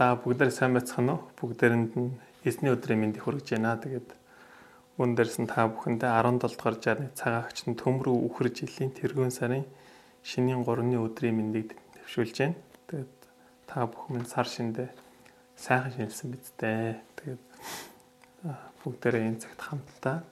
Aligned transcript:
За 0.00 0.14
бүгдээр 0.16 0.48
сайн 0.48 0.72
байцгаана 0.72 1.12
уу? 1.12 1.28
Бүгдээрэнд 1.36 1.92
нь 2.00 2.16
эзний 2.48 2.72
өдрийн 2.72 3.04
мэндийг 3.04 3.20
хүргэж 3.20 3.52
байна. 3.52 3.76
Тэгээд 3.76 4.08
үн 4.96 5.12
дээрс 5.12 5.36
нь 5.44 5.44
та 5.44 5.68
бүхэндээ 5.68 6.08
17 6.08 6.40
дугаар 6.40 6.76
жарны 6.80 7.12
цагаагч 7.12 7.68
нь 7.68 7.76
төмрөө 7.76 8.16
үхэр 8.32 8.48
жилийн 8.48 8.96
тэргүүн 8.96 9.28
сарын 9.28 9.68
шинийн 10.24 10.64
3-ны 10.64 10.96
өдрийн 11.04 11.36
мэндийг 11.36 11.76
төвшүүлж 12.00 12.32
байна. 12.32 12.56
Тэгээд 12.88 13.12
та 13.68 13.84
бүхэн 13.92 14.24
сар 14.24 14.48
шиндээ 14.48 14.88
сайхан 15.60 15.92
шинэлсэн 15.92 16.28
бидтэй. 16.32 16.96
Тэгээд 17.20 17.44
бүгдээрээ 18.80 19.28
энэ 19.28 19.42
цагт 19.44 19.60
хамтдаа 19.60 20.24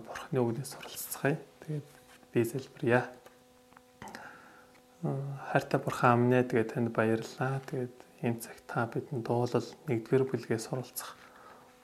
бурхны 0.00 0.40
үгнээс 0.40 0.80
суралцгаая. 0.80 1.36
Тэгээд 1.60 1.88
би 2.32 2.40
залбирая. 2.40 3.19
Хайртай 5.00 5.80
бурхан 5.80 6.28
амнэ 6.28 6.44
тэгээд 6.44 6.76
танд 6.76 6.92
баярлалаа. 6.92 7.64
Тэгээд 7.64 7.96
энэ 8.20 8.40
цагт 8.44 8.64
та 8.68 8.84
бидэнд 8.84 9.24
дуулал 9.24 9.68
нэгдүгээр 9.88 10.24
бүлгээс 10.28 10.68
суралцах 10.68 11.16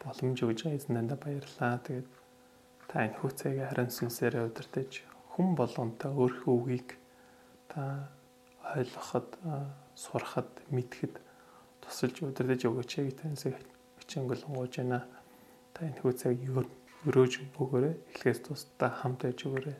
боломж 0.04 0.36
өгж 0.44 0.68
байгаа 0.68 0.76
эзнэндээ 0.76 1.18
баярлалаа. 1.24 1.80
Тэгээд 1.80 2.08
та 2.92 2.96
энэ 3.08 3.16
хүүцэйг 3.16 3.56
харин 3.72 3.88
сүнсээрээ 3.88 4.44
удирдах 4.52 4.92
хүн 5.32 5.48
болгонтой 5.56 6.12
өөрхөө 6.12 6.54
үгийг 6.60 6.88
та 7.72 8.12
ойлгоход, 8.76 9.32
сурахад, 9.96 10.52
мэдхэд 10.68 11.16
тусалж 11.80 12.20
удирдах 12.20 12.68
өгөөч 12.68 12.92
гэж 13.00 13.16
таньсыг 13.16 13.56
хичээнгөлөнгууж 14.04 14.72
байна. 14.76 15.08
Та 15.72 15.88
энэ 15.88 16.04
хүүцэйг 16.04 16.52
өрөөж 17.08 17.32
өгөөрэй. 17.56 17.96
Эхлээс 18.12 18.44
тусдаа 18.44 18.92
хамт 18.92 19.24
байж 19.24 19.40
өгөөрэй. 19.48 19.76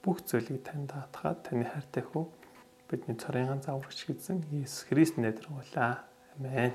Бүх 0.00 0.24
зүйлийг 0.24 0.64
танд 0.64 0.96
даатгаад 0.96 1.44
таны 1.44 1.68
хайртай 1.68 2.08
хүү 2.08 2.39
бидний 2.90 3.14
цорын 3.14 3.62
зааварч 3.62 4.02
гэсэн 4.10 4.42
Иесус 4.50 4.82
Христ 4.90 5.14
нэрээр 5.14 5.46
Амен. 6.34 6.74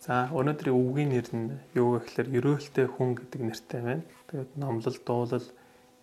За 0.00 0.32
өнөөдрийн 0.32 0.72
үгийн 0.72 1.12
нэр 1.12 1.28
нь 1.36 1.60
юу 1.76 2.00
гэхээр 2.00 2.32
ерөөлтэй 2.32 2.88
хүн 2.88 3.12
гэдэг 3.12 3.40
нэртэй 3.44 3.80
байна. 3.84 4.04
Тэгээд 4.32 4.56
номлол 4.56 4.98
дуулал 5.04 5.46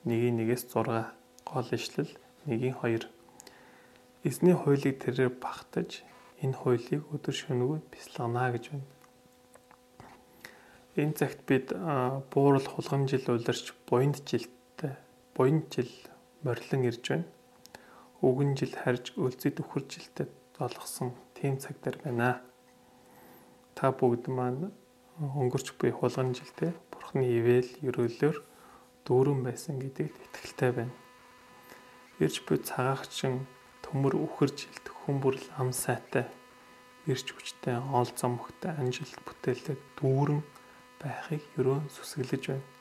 1-1-ээс 0.05 0.63
6 0.69 1.09
гол 1.49 1.69
ишлэл 1.73 2.11
1-2 2.45 3.09
Эзний 4.21 4.53
хуулийг 4.53 5.01
тэрээр 5.01 5.33
багтаж 5.41 6.05
энэ 6.45 6.53
хуулийг 6.53 7.01
өдөр 7.09 7.33
шөнөгүй 7.33 7.81
бясалгана 7.89 8.53
гэж 8.53 8.63
байна. 8.77 8.89
Энэ 11.01 11.17
цагт 11.17 11.41
бид 11.49 11.73
буурал 12.29 12.67
хулгам 12.69 13.09
жил 13.09 13.25
улирч 13.25 13.73
буйнд 13.89 14.21
жилтэй 14.29 14.93
буйнд 15.33 15.65
жил 15.73 15.89
морилон 16.45 16.85
ирж 16.93 17.05
байна 17.09 17.25
өвгөн 18.25 18.57
жил 18.57 18.73
харж 18.73 19.13
өлзөд 19.21 19.61
өхөр 19.61 19.83
жилтэд 19.85 20.31
болгосон 20.57 21.13
тийм 21.37 21.61
цаг 21.61 21.77
дээр 21.83 21.97
байна. 22.01 22.41
Та 23.77 23.93
бүгд 23.93 24.25
маань 24.33 24.73
өнгөрч 25.21 25.77
буй 25.77 25.91
хулган 25.93 26.33
жилдээ 26.33 26.73
Бурхны 26.89 27.21
ивэл 27.37 27.69
өрөөлөөр 27.85 28.37
дүүрэн 29.05 29.39
байсан 29.45 29.77
гэдэгт 29.77 30.17
итгэлтэй 30.25 30.71
байна. 30.73 30.95
Ирж 32.17 32.41
буй 32.47 32.57
цагаагчин 32.65 33.45
төмөр 33.85 34.17
өхөр 34.25 34.49
жилд 34.57 34.85
хүмүүрл 35.05 35.45
ам 35.61 35.69
сайтай 35.69 36.25
ирж 37.05 37.29
хүчтэй 37.29 37.77
оол 37.77 38.09
замхтай 38.17 38.73
анжилт 38.81 39.21
бүтээлтэй 39.21 39.77
дүүрэн 40.01 40.41
байхыг 40.97 41.43
ерөөн 41.61 41.85
сүсгэлж 41.93 42.43
байна 42.49 42.74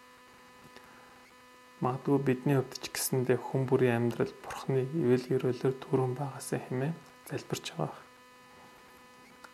магадгүй 1.85 2.19
бидний 2.25 2.57
хувьд 2.57 2.81
ч 2.81 2.89
гэсэндээ 2.89 3.39
хүн 3.45 3.63
бүрийн 3.69 4.09
амьдрал 4.09 4.33
бурхны 4.41 4.89
ивэл 4.97 5.27
өрөөлөөр 5.37 5.75
түрүүн 5.85 6.13
байгаасаа 6.17 6.61
хэмээн 6.65 6.97
залбирч 7.29 7.67
байгаа. 7.77 8.03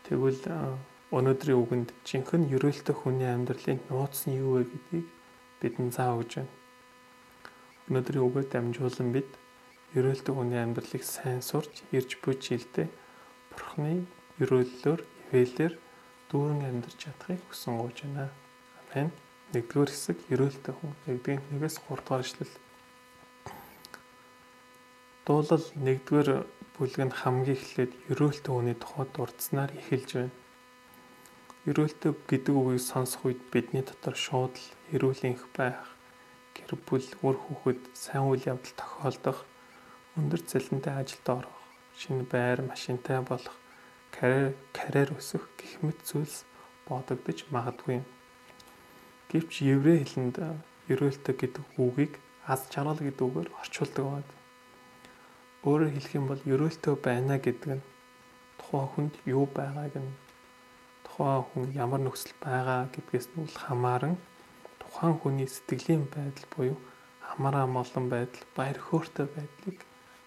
Тэгвэл 0.06 0.42
өнөөдрийн 1.10 1.58
үгэнд 1.58 1.90
жинхэнэ 2.06 2.54
өрөөлтөй 2.54 2.94
хүний 2.94 3.26
амьдралын 3.26 3.82
нууц 3.90 4.30
нь 4.30 4.38
юу 4.38 4.62
вэ 4.62 4.70
гэдгийг 4.70 5.06
бидэнд 5.58 5.94
зааж 5.94 6.22
өгч 6.22 6.32
байна. 6.38 6.54
Өнөөдрийн 7.90 8.26
үгээр 8.26 8.46
дамжуулан 8.46 9.10
бид 9.10 9.30
өрөөлтөй 9.98 10.34
хүний 10.34 10.60
амьдралыг 10.62 11.02
сайн 11.02 11.42
сурч 11.42 11.82
ирж 11.90 12.10
буй 12.22 12.38
жилдээ 12.38 12.86
бурхны 13.50 14.06
өрөөллөөр 14.38 15.00
ивэлэр 15.34 15.74
дүүрэн 16.30 16.62
амьдарч 16.70 16.96
чадахыг 17.02 17.42
хүсэн 17.50 17.74
гооч 17.74 17.98
байна. 18.06 18.30
Амен. 18.94 19.10
Нэгдүгээр 19.50 19.90
хэсэг 19.90 20.18
ерөөлтэй 20.30 20.74
хүн. 20.78 20.94
Нэгдүгээр 21.10 21.42
нэгээс 21.50 21.76
3 21.82 22.06
дугаар 22.06 22.22
ишлэл. 22.22 22.54
Дуулал 25.26 25.66
нэгдүгээр 25.74 26.28
бүлэг 26.78 27.02
нь 27.10 27.18
хамгийн 27.18 27.58
эхлээд 27.58 27.92
ерөөлтэй 28.14 28.52
хүний 28.54 28.76
тухайд 28.78 29.10
дурдсанаар 29.10 29.74
эхэлж 29.74 30.10
байна. 30.14 30.34
Ерөөлтэй 31.66 32.12
гэдэг 32.30 32.54
үгийг 32.54 32.78
сонсох 32.78 33.26
үед 33.26 33.42
бидний 33.50 33.82
дотор 33.82 34.14
шууд 34.14 34.54
л 34.54 34.66
эрүүл 34.94 35.22
энх 35.26 35.42
байх, 35.50 35.82
гэр 36.54 36.78
бүл, 36.86 37.08
үр 37.26 37.36
хүүхэд, 37.42 37.90
сайн 37.90 38.30
үйл 38.30 38.46
явдал 38.54 38.74
тохиолдох, 38.78 39.38
өндөр 40.14 40.40
цалинтай 40.46 40.94
ажилд 40.94 41.26
орох, 41.26 41.58
шинэ 41.98 42.24
байр, 42.30 42.62
машинтай 42.62 43.18
болох, 43.26 43.58
карьер 44.14 44.54
карьер 44.70 45.10
өсөх 45.18 45.42
гэх 45.58 45.82
мэт 45.82 45.98
зүйлс 46.06 46.46
бодогдож 46.86 47.44
магадгүй 47.50 47.98
юм 47.98 48.06
Гэвч 49.30 49.62
еврей 49.62 50.02
хэлэнд 50.02 50.36
ерөөлтөг 50.90 51.36
гэдэг 51.38 51.64
үгийг 51.78 52.18
аз 52.50 52.66
жаргал 52.66 52.98
гэдэг 52.98 53.22
үгээр 53.22 53.50
орчуулдаг 53.62 54.04
байна. 54.10 54.34
Өөрөөр 55.62 55.92
хэлэх 55.94 56.14
юм 56.18 56.26
бол 56.26 56.42
ерөөлтөө 56.42 56.94
байна 56.98 57.38
гэдэг 57.38 57.78
нь 57.78 57.84
тухайн 58.58 58.88
хүнд 58.90 59.14
юу 59.30 59.46
байгааг 59.46 59.94
нь 60.02 60.10
тухайн 61.06 61.46
хүн 61.46 61.64
ямар 61.78 62.00
нөхцөл 62.02 62.34
байгаа 62.42 62.90
гэдгээс 62.90 63.28
нь 63.38 63.46
хамааран 63.54 64.18
тухайн 64.82 65.14
хүний 65.22 65.46
сэтгэлийн 65.46 66.10
байдал 66.10 66.46
буюу 66.50 66.78
амар 67.30 67.54
амгалан 67.62 68.10
байдал, 68.10 68.42
баяр 68.56 68.78
хөөртэй 68.82 69.26
байдлыг 69.30 69.78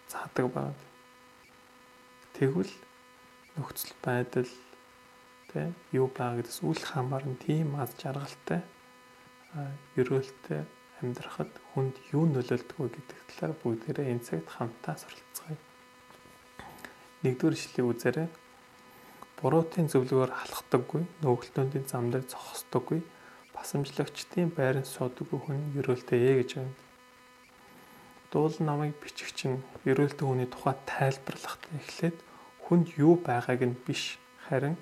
заадаг 0.08 0.47
байна. 0.56 0.84
Тэгвэл 2.31 2.74
нөхцөл 3.59 3.94
байдал 4.00 4.52
тэ 5.52 5.75
юу 5.92 6.08
байгаа 6.08 6.40
гэдээс 6.40 6.59
үл 6.63 6.80
хамааран 6.80 7.36
тийм 7.44 7.75
аз 7.75 7.92
жаргалтай 8.00 8.63
ерөөлтөй 10.00 10.62
амьдрахад 11.03 11.52
хүнд 11.74 11.96
юу 12.16 12.25
нөлөөлдөг 12.31 12.78
вэ 12.80 12.90
гэдэг 12.96 13.19
талаар 13.30 13.53
бүгдээрээ 13.62 14.12
энэ 14.14 14.25
цагт 14.25 14.50
хамтдаа 14.50 14.96
суралцгаая. 14.97 15.59
Нэгдүгээр 17.24 17.58
ишлэгийг 17.58 17.90
үзээрэй. 17.92 18.30
Буруутын 19.38 19.92
зөвлөгөөр 19.92 20.31
халахдаггүй, 20.31 21.03
нөгөөлтөндийн 21.22 21.86
зам 21.92 22.08
дээр 22.09 22.25
зогсдоггүй, 22.31 23.03
басамжлагчдын 23.52 24.50
байранд 24.56 24.88
суудаггүй 24.88 25.40
хүн 25.44 25.59
ерөөлтэй 25.80 26.40
гэж 26.40 26.52
байна. 26.58 26.74
Дуул 28.31 28.56
намыг 28.63 28.96
бичигч 29.03 29.46
нь 29.52 29.59
ерөөлтөй 29.84 30.25
хүний 30.25 30.50
тухай 30.50 30.75
тайлбарлахдаа 30.88 31.75
эхлээд 31.78 32.18
хүнд 32.66 32.88
юу 32.97 33.19
байгааг 33.19 33.62
нь 33.68 33.78
биш 33.86 34.18
харин 34.47 34.80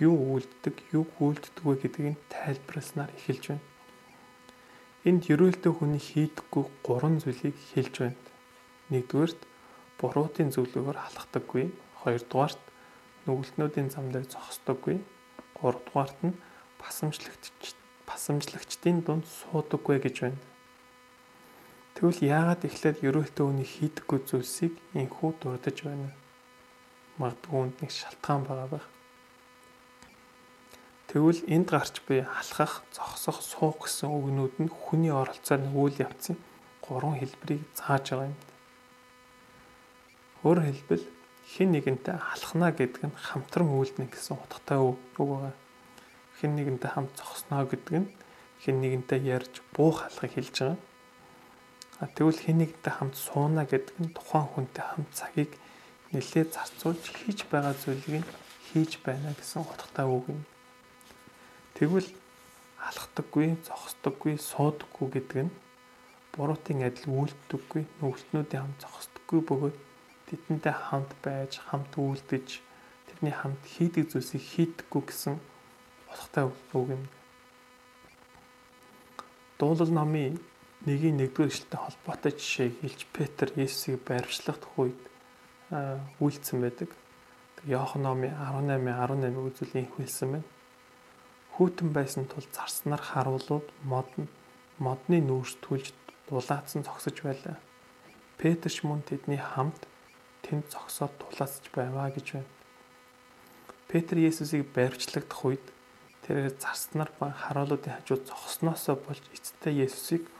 юу 0.00 0.16
үйлддэг, 0.32 0.76
юу 0.96 1.04
гүйлддэг 1.18 1.64
вэ 1.64 1.74
гэдгийг 1.82 2.16
тайлбарласнаар 2.32 3.12
эхэлж 3.12 3.44
байна. 3.52 3.77
Энд 5.08 5.24
ерөөлтөө 5.32 5.72
хүний 5.72 6.02
хийдэггүй 6.04 6.64
гурван 6.84 7.16
зүйлийг 7.22 7.56
хэлж 7.72 7.94
байна. 8.04 8.20
Нэгдүгээрт 8.92 9.40
буруутын 9.96 10.52
зөвлөгөөр 10.52 10.98
халахдаггүй, 11.00 11.64
хоёрдугаарт 12.04 12.60
нүгэлтнүүдийн 13.24 13.88
зам 13.88 14.12
дээр 14.12 14.28
зогсдоггүй, 14.28 15.00
гуравдугаарт 15.56 16.18
нь 16.28 16.36
басамжлагч 16.76 17.72
басамжлагчдын 18.04 19.00
дунд 19.06 19.24
суудаггүй 19.24 19.96
гэж 20.04 20.16
байна. 20.28 20.40
Тэгвэл 21.96 22.20
яагаад 22.28 22.68
эхлээд 22.68 23.00
ерөөлтөө 23.08 23.44
хүний 23.48 23.68
хийдэггүй 23.68 24.18
зүйлсийг 24.28 24.74
инхүү 24.92 25.30
дурдж 25.40 25.78
байна? 25.88 26.12
Магадгүй 27.16 27.58
үнд 27.64 27.76
нэг 27.80 27.90
шалтгаан 27.96 28.44
байгаа 28.44 28.68
байх. 28.76 28.86
Тэгвэл 31.08 31.40
энд 31.48 31.72
гарч 31.72 32.04
буй 32.04 32.20
алхах, 32.20 32.84
зогсох, 32.92 33.40
суух 33.40 33.88
гэсэн 33.88 34.12
үгнүүд 34.12 34.54
нь 34.60 34.68
хүний 34.68 35.08
оролцоор 35.08 35.64
үйл 35.72 35.96
явцын 36.04 36.36
гурван 36.84 37.16
хэлбэрийг 37.16 37.64
зааж 37.72 38.12
байгаа 38.12 38.28
юм. 38.28 38.36
Өөрөөр 40.44 40.68
хэлбэл 40.68 41.04
хэн 41.48 41.72
нэгэнтэй 41.72 42.12
алхна 42.12 42.76
гэдэг 42.76 43.08
нь 43.08 43.16
хамтран 43.16 43.72
үйлдэнэ 43.72 44.12
гэсэн 44.12 44.36
утгатай 44.36 44.78
үг 44.84 45.00
байгаа. 45.16 45.56
Хэн 46.36 46.52
нэгэнтэй 46.60 46.90
хамт 46.92 47.12
зогсноо 47.16 47.64
гэдэг 47.64 47.94
нь 48.04 48.08
хэн 48.60 48.76
нэгэнтэй 48.84 49.20
ярьж 49.32 49.64
буух 49.72 50.04
алхахыг 50.04 50.36
хэлж 50.36 50.56
байгаа. 50.60 50.78
А 52.04 52.06
тэгвэл 52.12 52.36
хэн 52.44 52.56
нэгэнтэй 52.60 52.92
хамт 52.92 53.16
сууна 53.16 53.64
гэдэг 53.64 53.96
нь 53.96 54.12
тухайн 54.12 54.44
хүнтэй 54.44 54.84
хамт 54.84 55.10
цагийг 55.16 55.56
нэлээд 56.12 56.52
зарцуулж 56.52 57.00
хийж 57.00 57.48
байгаа 57.48 57.72
зүйлийг 57.80 58.28
хийж 58.68 59.00
байна 59.00 59.32
гэсэн 59.32 59.64
утгатай 59.64 60.04
үг 60.04 60.28
юм. 60.28 60.44
Тэгвэл 61.78 62.10
алхдаггүй, 62.82 63.54
зогсдоггүй, 63.62 64.34
суудаггүй 64.42 65.08
гэдэг 65.14 65.46
нь 65.46 65.52
буруутын 66.34 66.82
адил 66.82 67.06
үйлддэггүй, 67.06 67.82
нүгэлтнүүдийн 68.02 68.62
хамт 68.66 68.82
зогсдоггүй 68.82 69.40
бөгөөд 69.46 69.76
тэдэнтэй 70.26 70.74
хамт 70.74 71.14
байж, 71.22 71.62
хамт 71.70 71.94
үйлдэж, 71.94 72.48
тэр 73.06 73.16
бидний 73.22 73.30
хамт 73.30 73.62
хийдэг 73.62 74.10
зүйлсийг 74.10 74.42
хийдэггүй 74.42 75.02
гэсэн 75.06 75.38
утгатай 76.10 76.50
үг 76.50 76.86
юм. 76.98 77.06
Дуулал 79.62 79.94
номын 79.94 80.34
нэгийн 80.82 81.14
нэгдүгээр 81.14 81.50
эшлэлтэй 81.54 81.78
холбоотой 81.78 82.32
жишээг 82.34 82.74
хэлж 82.82 83.00
Петр 83.14 83.54
Есүсийг 83.54 84.02
баримтлах 84.02 84.66
үед 84.74 84.98
үйлцсэн 86.18 86.58
байдаг. 86.58 86.90
Иохан 87.70 88.02
номын 88.02 88.34
18 88.34 88.82
18 88.82 89.46
үзүүлийн 89.46 89.90
хэлсэн 89.94 90.30
байна. 90.38 90.57
Хүүтэн 91.58 91.90
байсан 91.90 92.30
тул 92.30 92.46
зарснаар 92.54 93.02
харуулууд 93.02 93.66
модн 93.82 94.30
модны 94.78 95.18
нүүрс 95.18 95.58
түлж 95.58 95.90
дулаацсан 96.30 96.86
зогсож 96.86 97.18
байлаа. 97.18 97.58
Петр 98.38 98.70
ч 98.70 98.86
мөн 98.86 99.02
тэдний 99.02 99.42
хамт 99.42 99.90
тэнд 100.46 100.70
зогсоод 100.70 101.10
тулаацж 101.18 101.66
байваа 101.74 102.14
гэж 102.14 102.38
байна. 102.38 102.52
Петр 103.90 104.22
Есүсийг 104.22 104.70
барьцлагдах 104.70 105.42
үед 105.42 105.66
тэрээр 106.22 106.54
зарснаар 106.62 107.10
ба 107.18 107.34
харуулуудын 107.34 108.06
хажууд 108.06 108.22
зогсноосоо 108.30 108.94
болж 108.94 109.24
эцэстээ 109.34 109.82
Есүсийг 109.82 110.30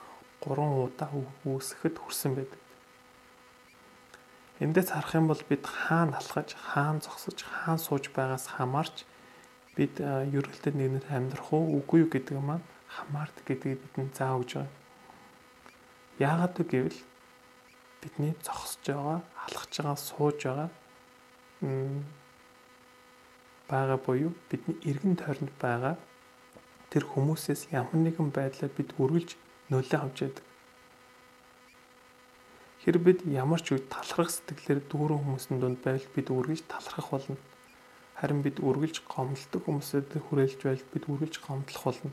3 0.47 0.55
удаа 0.55 1.11
үүсгэхэд 1.43 1.99
хүрсэн 1.99 2.39
байдаг. 2.39 2.63
Эндээс 4.63 4.95
харах 4.95 5.19
юм 5.19 5.27
бол 5.27 5.43
бид 5.51 5.67
хаана 5.67 6.23
алхаж, 6.23 6.55
хаана 6.55 7.03
зогсож, 7.03 7.43
хаана 7.43 7.83
сууж 7.83 8.15
байгаас 8.15 8.47
хамаарч 8.55 9.08
бид 9.79 10.03
ерөөлтөд 10.03 10.75
нэгнээр 10.75 11.07
амьдрах 11.07 11.55
уу, 11.55 11.79
үгүй 11.79 12.03
юу 12.03 12.11
гэдэг 12.11 12.35
маань 12.43 12.67
хамаард 12.91 13.37
гэдгийг 13.47 13.79
бидэнд 13.79 14.19
заав 14.19 14.43
гэж 14.43 14.51
байна. 14.59 14.75
Яагаад 16.19 16.59
гэвэл 16.67 16.99
бидний 18.03 18.35
зогсож 18.43 18.83
байгаа, 18.83 19.23
алхаж 19.47 19.73
байгаа, 19.79 19.97
сууж 19.97 20.39
байгаа 20.43 20.69
байгаа 23.69 23.99
буюу 24.03 24.33
бидний 24.51 24.77
эргэн 24.91 25.17
тойронд 25.17 25.55
байгаа 25.63 25.95
тэр 26.91 27.05
хүмүүсээс 27.05 27.69
ямар 27.71 27.99
нэгэн 28.01 28.31
байдлаар 28.33 28.73
бид 28.73 28.91
үргэлж 28.97 29.37
нөлөө 29.71 30.01
авч 30.01 30.19
яадаг. 30.25 30.45
Хэрэг 32.83 33.03
бид 33.03 33.21
ямар 33.29 33.61
ч 33.61 33.77
үед 33.77 33.93
талархах 33.93 34.33
сэтгэлээр 34.33 34.81
дүүрэн 34.89 35.21
хүмүүсийн 35.21 35.59
дунд 35.61 35.79
байвал 35.85 36.09
бид 36.17 36.29
үргэлж 36.33 36.65
талархах 36.65 37.11
болно. 37.13 37.37
Харин 38.19 38.43
бид 38.43 38.59
үргэлж 38.59 39.07
гомдолдог 39.07 39.63
хүмүүсэд 39.63 40.11
хүрээлж 40.19 40.61
байвал 40.67 40.91
бид 40.91 41.05
үргэлж 41.07 41.39
гомдлох 41.39 41.85
болно. 41.87 42.11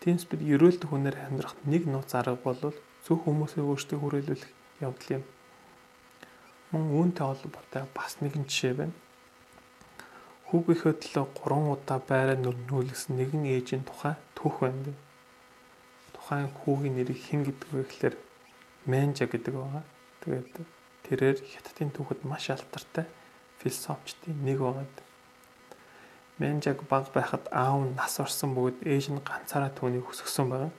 Тиймс 0.00 0.24
бид 0.24 0.40
ерөөлт 0.40 0.88
хүнээр 0.88 1.16
амьдрах 1.28 1.52
нэг 1.68 1.84
нууц 1.84 2.16
арга 2.16 2.40
бол 2.40 2.72
зөв 3.04 3.16
хүмүүсээ 3.28 3.60
өөртөө 3.60 3.98
хүрээлүүлэх 4.00 4.52
явдал 4.80 5.20
юм. 5.20 5.24
Мөн 6.72 6.84
үүнтэй 6.96 7.24
холбоотой 7.28 7.84
бас 7.92 8.16
нэгэн 8.24 8.48
жишээ 8.48 8.72
байна. 8.72 8.96
Хүүгийнхөө 10.48 10.94
төлөө 10.96 11.26
3 11.44 11.76
удаа 11.76 11.98
байраа 12.00 12.38
нүүлгсэн 12.40 13.20
нэгэн 13.20 13.44
ээжийн 13.52 13.84
тухай 13.84 14.16
түүх 14.32 14.64
байна. 14.64 14.96
Тухайн 16.16 16.48
хүүгийн 16.64 16.96
нэрийг 16.96 17.20
хэн 17.20 17.44
гэдэг 17.44 17.68
вэ 17.68 17.84
гэхээр 17.84 18.16
Менжа 18.88 19.28
гэдэг 19.28 19.52
байгаа. 19.52 19.84
Тэгээд 20.24 20.50
тэрээр 21.04 21.36
хятадын 21.42 21.90
түүхэд 21.92 22.20
маш 22.24 22.48
алдартай 22.48 23.04
философчдын 23.60 24.38
нэг 24.44 24.58
байгаа. 24.60 24.86
Менжаг 26.38 26.82
баг 26.88 27.12
байхад 27.16 27.48
аав 27.50 27.80
нь 27.84 27.96
нас 27.96 28.20
орсон 28.20 28.52
бөгөөд 28.52 28.84
ээж 28.84 29.04
нь 29.12 29.24
ганцаараа 29.24 29.72
түүнийг 29.72 30.04
өсгсөн 30.12 30.46
байгаа. 30.52 30.72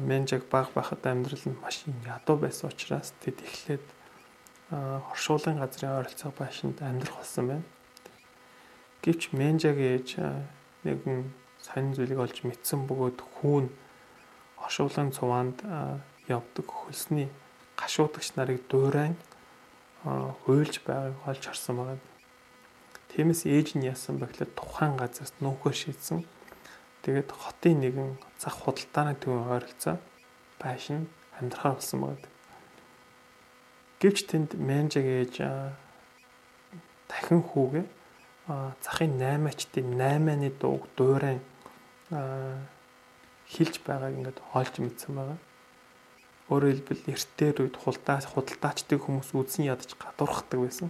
Менжаг 0.00 0.48
баг 0.48 0.72
байхад 0.72 1.04
амьдрал 1.04 1.44
нь 1.44 1.60
маш 1.60 1.84
ядуу 2.08 2.36
байсан 2.40 2.72
учраас 2.72 3.12
тэд 3.20 3.44
эхлээд 3.44 3.84
хоршуулгын 4.70 5.60
газрын 5.60 5.96
ойролцоо 6.00 6.32
байшинд 6.36 6.80
амьдрах 6.80 7.20
болсон 7.20 7.44
байна. 7.48 7.66
Гэвч 9.04 9.32
Менжагийн 9.32 9.96
ээж 9.96 10.08
нэгэн 10.84 11.28
сонин 11.60 11.92
зүйлийг 11.96 12.20
олж 12.20 12.44
мэдсэн 12.44 12.88
бөгөөд 12.88 13.18
хүүн 13.40 13.66
оршуулгын 14.64 15.12
цуваанд 15.12 15.64
явдаг 16.28 16.66
хөлсний 16.68 17.28
гашуудагч 17.76 18.36
нарыг 18.36 18.64
дуурайн 18.68 19.16
хуйлж 20.44 20.74
байгааг 20.86 21.16
олж 21.26 21.42
харсан 21.46 21.76
байна. 21.76 22.04
Тиймээс 23.12 23.42
ээж 23.48 23.68
нь 23.76 23.88
яасан 23.88 24.20
бэ 24.20 24.26
гэхээр 24.28 24.52
тухайн 24.56 24.94
газарт 24.96 25.36
нүүхөр 25.40 25.74
шийдсэн. 25.74 26.24
Тэгээд 27.02 27.30
хотын 27.32 27.80
нэгэн 27.80 28.10
зах 28.36 28.56
худалдааны 28.62 29.14
төвийн 29.16 29.48
ойролцоо 29.48 29.96
байшин 30.60 31.08
амьдрахаар 31.40 31.76
болсон 31.80 32.00
байна. 32.04 32.28
Гэвч 34.00 34.18
тэнд 34.30 34.50
менжиг 34.54 35.06
ээж 35.06 35.34
дахин 37.08 37.42
хүүгээ 37.42 37.86
захын 38.80 39.12
8-ачтын 39.20 39.98
8-ны 39.98 40.50
дууг 40.60 40.88
дуурайн 40.96 41.40
хилж 43.48 43.74
байгааг 43.84 44.14
ингээд 44.16 44.38
олж 44.52 44.74
мэдсэн 44.78 45.12
байгаа. 45.16 45.38
Өөрөөр 46.48 46.80
хэлбэл 46.80 47.12
эртээр 47.12 47.56
үед 47.60 47.76
хулдаа 47.76 48.24
худалдаачдыг 48.24 49.04
хүмүүс 49.04 49.36
үзэн 49.36 49.68
ядаж 49.68 49.92
гадуурхдаг 50.00 50.58
байсан. 50.64 50.88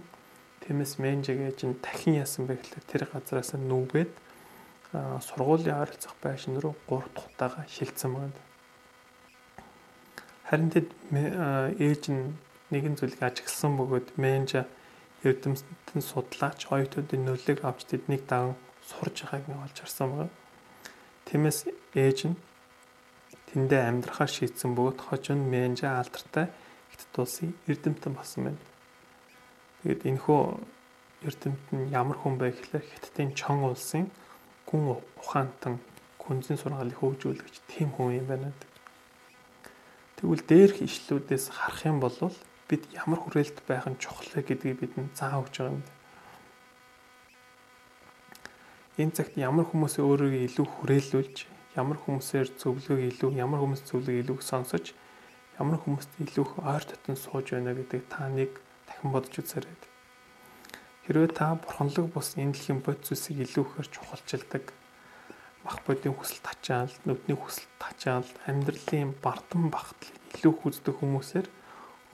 Тиймээс 0.63 1.03
менжиг 1.03 1.35
ээж 1.35 1.59
нь 1.67 1.75
дахин 1.83 2.15
яасан 2.23 2.47
бэ 2.47 2.55
гэхлээр 2.63 2.85
тэр 2.87 3.03
газараас 3.11 3.51
нүгээд 3.59 4.11
сургуулийн 4.95 5.75
ойролцох 5.83 6.15
байшин 6.23 6.55
руу 6.63 6.79
3 6.87 7.11
дахь 7.11 7.27
удаага 7.27 7.67
шилжсэн 7.67 8.11
байна. 8.15 8.39
Харин 10.47 10.71
тэд 10.71 10.87
ээж 11.75 12.03
нь 12.07 12.39
нэгэн 12.71 12.95
зүйлийг 12.95 13.19
ажигласан 13.19 13.75
бөгөөд 13.75 14.15
менжа 14.15 14.63
эрдэмтэн 15.27 16.01
судлаач 16.01 16.71
оюутнуудын 16.71 17.27
нөлөөг 17.27 17.67
авч 17.67 17.83
тэднийг 17.91 18.23
даган 18.25 18.55
сурж 18.87 19.27
байгааг 19.27 19.45
нь 19.45 19.59
олж 19.59 19.77
харсан 19.83 20.09
байна. 20.09 20.33
Тиймээс 21.27 21.67
ээж 21.93 22.19
нь 22.31 22.35
тэндээ 23.49 23.81
амьдрахаар 23.89 24.29
шийдсэн 24.29 24.77
бөгөөд 24.77 24.99
хожин 25.09 25.49
менжа 25.49 25.97
алдартай 25.97 26.53
хятад 26.93 27.15
улсын 27.17 27.53
эрдэмтэн 27.65 28.13
болсон 28.13 28.53
байна. 28.53 28.61
Тэгээд 29.81 30.01
энэхүү 30.05 30.41
эрдэмтэн 31.25 31.79
ямар 31.89 32.17
хүн 32.21 32.37
бэ 32.37 32.53
гэхээр 32.53 32.85
хятадын 32.85 33.33
чон 33.33 33.65
улсын 33.65 34.05
гүн 34.69 35.01
ухаантан 35.17 35.81
күнзэн 36.21 36.61
сургаалыг 36.61 36.99
хөгжүүлэгч 37.01 37.55
тийм 37.73 37.89
хүн 37.97 38.21
юм 38.21 38.27
байна. 38.29 38.53
Тэгвэл 40.21 40.45
дээрх 40.45 40.85
ишлүүдээс 40.85 41.49
харах 41.49 41.83
юм 41.89 41.99
бол 41.99 42.13
бид 42.69 42.85
ямар 42.93 43.19
хүрээлт 43.23 43.65
байх 43.65 43.89
нь 43.89 43.97
чухал 43.97 44.29
гэдгийг 44.45 44.77
бидэнд 44.79 45.17
зааж 45.17 45.49
байгаа 45.49 45.73
юм. 45.73 45.83
Энэ 48.99 49.15
цагт 49.15 49.33
ямар 49.39 49.65
хүмүүс 49.65 49.95
өөрийгөө 50.03 50.43
илүү 50.47 50.67
хүрээлүүлж 50.67 51.37
ямар 51.77 51.97
хүмүүсээр 52.01 52.47
зөвлөгөө 52.57 52.97
илүү 53.13 53.31
ямар 53.37 53.61
хүмүүс 53.61 53.83
зөвлөгөө 53.85 54.21
илүү 54.23 54.37
сонсож 54.41 54.93
ямар 55.59 55.77
хүмүүст 55.83 56.11
илүү 56.23 56.47
ойр 56.63 56.83
дотн 56.87 57.19
сууж 57.19 57.51
байна 57.53 57.75
гэдэг 57.77 58.01
та 58.09 58.25
нэг 58.31 58.57
дахин 58.87 59.11
бодож 59.11 59.35
үзээрэй. 59.37 59.77
Хэрвээ 61.05 61.31
та 61.35 61.59
бурханлаг 61.59 62.07
бус 62.15 62.33
энэ 62.39 62.55
дэлхийн 62.55 62.79
бод 62.81 63.03
зүйлсийг 63.05 63.43
илүү 63.45 63.65
ихээр 63.67 63.89
чухалчилдаг 63.93 64.65
мах 65.67 65.83
бодийн 65.85 66.15
хүсэл 66.15 66.39
тачаал, 66.41 66.93
нүдний 67.05 67.37
хүсэл 67.37 67.67
тачаал, 67.77 68.29
амьдралын 68.47 69.13
бардам 69.19 69.67
багтлыг 69.69 70.15
илүү 70.39 70.53
хүздэг 70.63 70.95
хүмүүсээр 70.97 71.47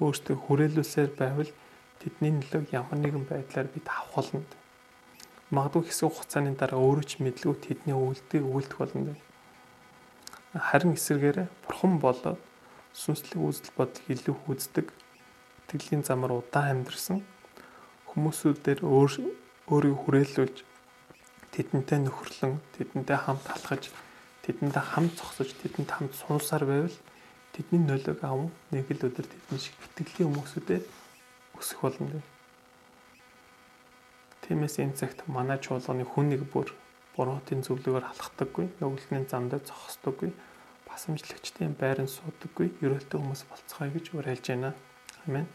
өөртөө 0.02 0.36
хүрээлүүлсээр 0.36 1.12
байвал 1.14 1.52
тэдний 2.02 2.32
нөлөөг 2.34 2.74
ямар 2.74 2.98
нэгэн 3.00 3.26
байдлаар 3.30 3.70
бид 3.70 3.88
авах 3.88 4.34
болно. 4.34 4.44
Магадгүй 5.54 5.86
хэсэг 5.86 6.10
хугацааны 6.10 6.58
дараа 6.58 6.82
өөрөө 6.82 7.06
ч 7.06 7.22
мэдлгүй 7.22 7.56
тэдний 7.62 7.96
үйлдэл 7.96 8.50
үйлдэх 8.50 8.80
болно 8.82 9.14
харин 10.56 10.96
эсэргээр 10.96 11.52
бурхан 11.68 12.00
болоод 12.00 12.40
сүнслэг 12.96 13.40
үзэл 13.44 13.76
бодлыг 13.76 14.08
илүү 14.08 14.36
хүздэг 14.48 14.88
итгэлийн 15.68 16.08
замаар 16.08 16.40
удаан 16.40 16.88
амьдэрсэн 16.88 17.20
хүмүүсүүдээр 18.08 18.80
өөр 18.88 19.12
өөрийгөө 19.68 20.00
хүрээлүүлж 20.00 20.58
тэдэнтэй 21.52 22.00
нөхөрлөн 22.08 22.64
тэдэнтэй 22.80 23.18
хамт 23.20 23.46
алхаж 23.52 23.92
тэдэнтэй 24.48 24.84
хамт 24.84 25.20
зогсож 25.20 25.52
тэдэнд 25.60 25.92
хамт 25.92 26.14
суусаар 26.16 26.64
байвал 26.64 26.98
тэдний 27.52 27.84
нөлөөг 27.84 28.24
аван 28.24 28.52
нэг 28.72 28.88
л 28.96 29.08
өдөр 29.12 29.28
тэдний 29.28 29.60
шиг 29.60 29.76
итгэлийн 30.00 30.32
хүмүүсүүдээр 30.32 30.84
өсөх 31.60 31.80
болно. 31.84 32.24
Тиймээс 34.48 34.80
энэ 34.80 34.96
цагт 34.96 35.28
манай 35.28 35.60
чуулганы 35.60 36.08
хүн 36.08 36.32
нэг 36.32 36.48
бүр 36.48 36.72
буруутын 37.16 37.64
зөвлөгөөр 37.64 38.06
халахдаггүй, 38.12 38.68
нүгэлтний 38.84 39.24
замдаа 39.32 39.64
зогсдоггүй, 39.64 40.36
басамжлагчдын 40.84 41.76
байранд 41.80 42.12
суудаггүй, 42.12 42.76
ерөөлтэй 42.84 43.20
хүмүүс 43.20 43.44
болцгоё 43.48 43.92
гэж 43.96 44.06
уриалж 44.20 44.46
байна. 44.52 44.76
Амен. 45.24 45.48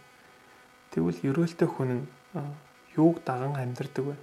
Тэгвэл 0.90 1.20
ерөөлтэй 1.28 1.68
хүн 1.68 1.90
нь 2.00 2.04
юуг 2.96 3.20
даган 3.28 3.54
амьдардаг 3.60 4.04
вэ? 4.08 4.16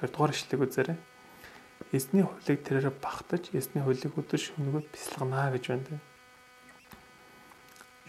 Хоёрдугаар 0.00 0.32
ишлэг 0.32 0.60
үзээрэй. 0.64 0.98
Эсний 1.92 2.24
хуулийг 2.24 2.64
тэрээр 2.64 2.96
багтаж, 2.96 3.52
эсний 3.52 3.84
хуулийг 3.84 4.16
өдөр 4.16 4.40
шөнөгөө 4.40 4.82
бясалганаа 4.88 5.52
гэж 5.52 5.64
байна. 5.68 6.00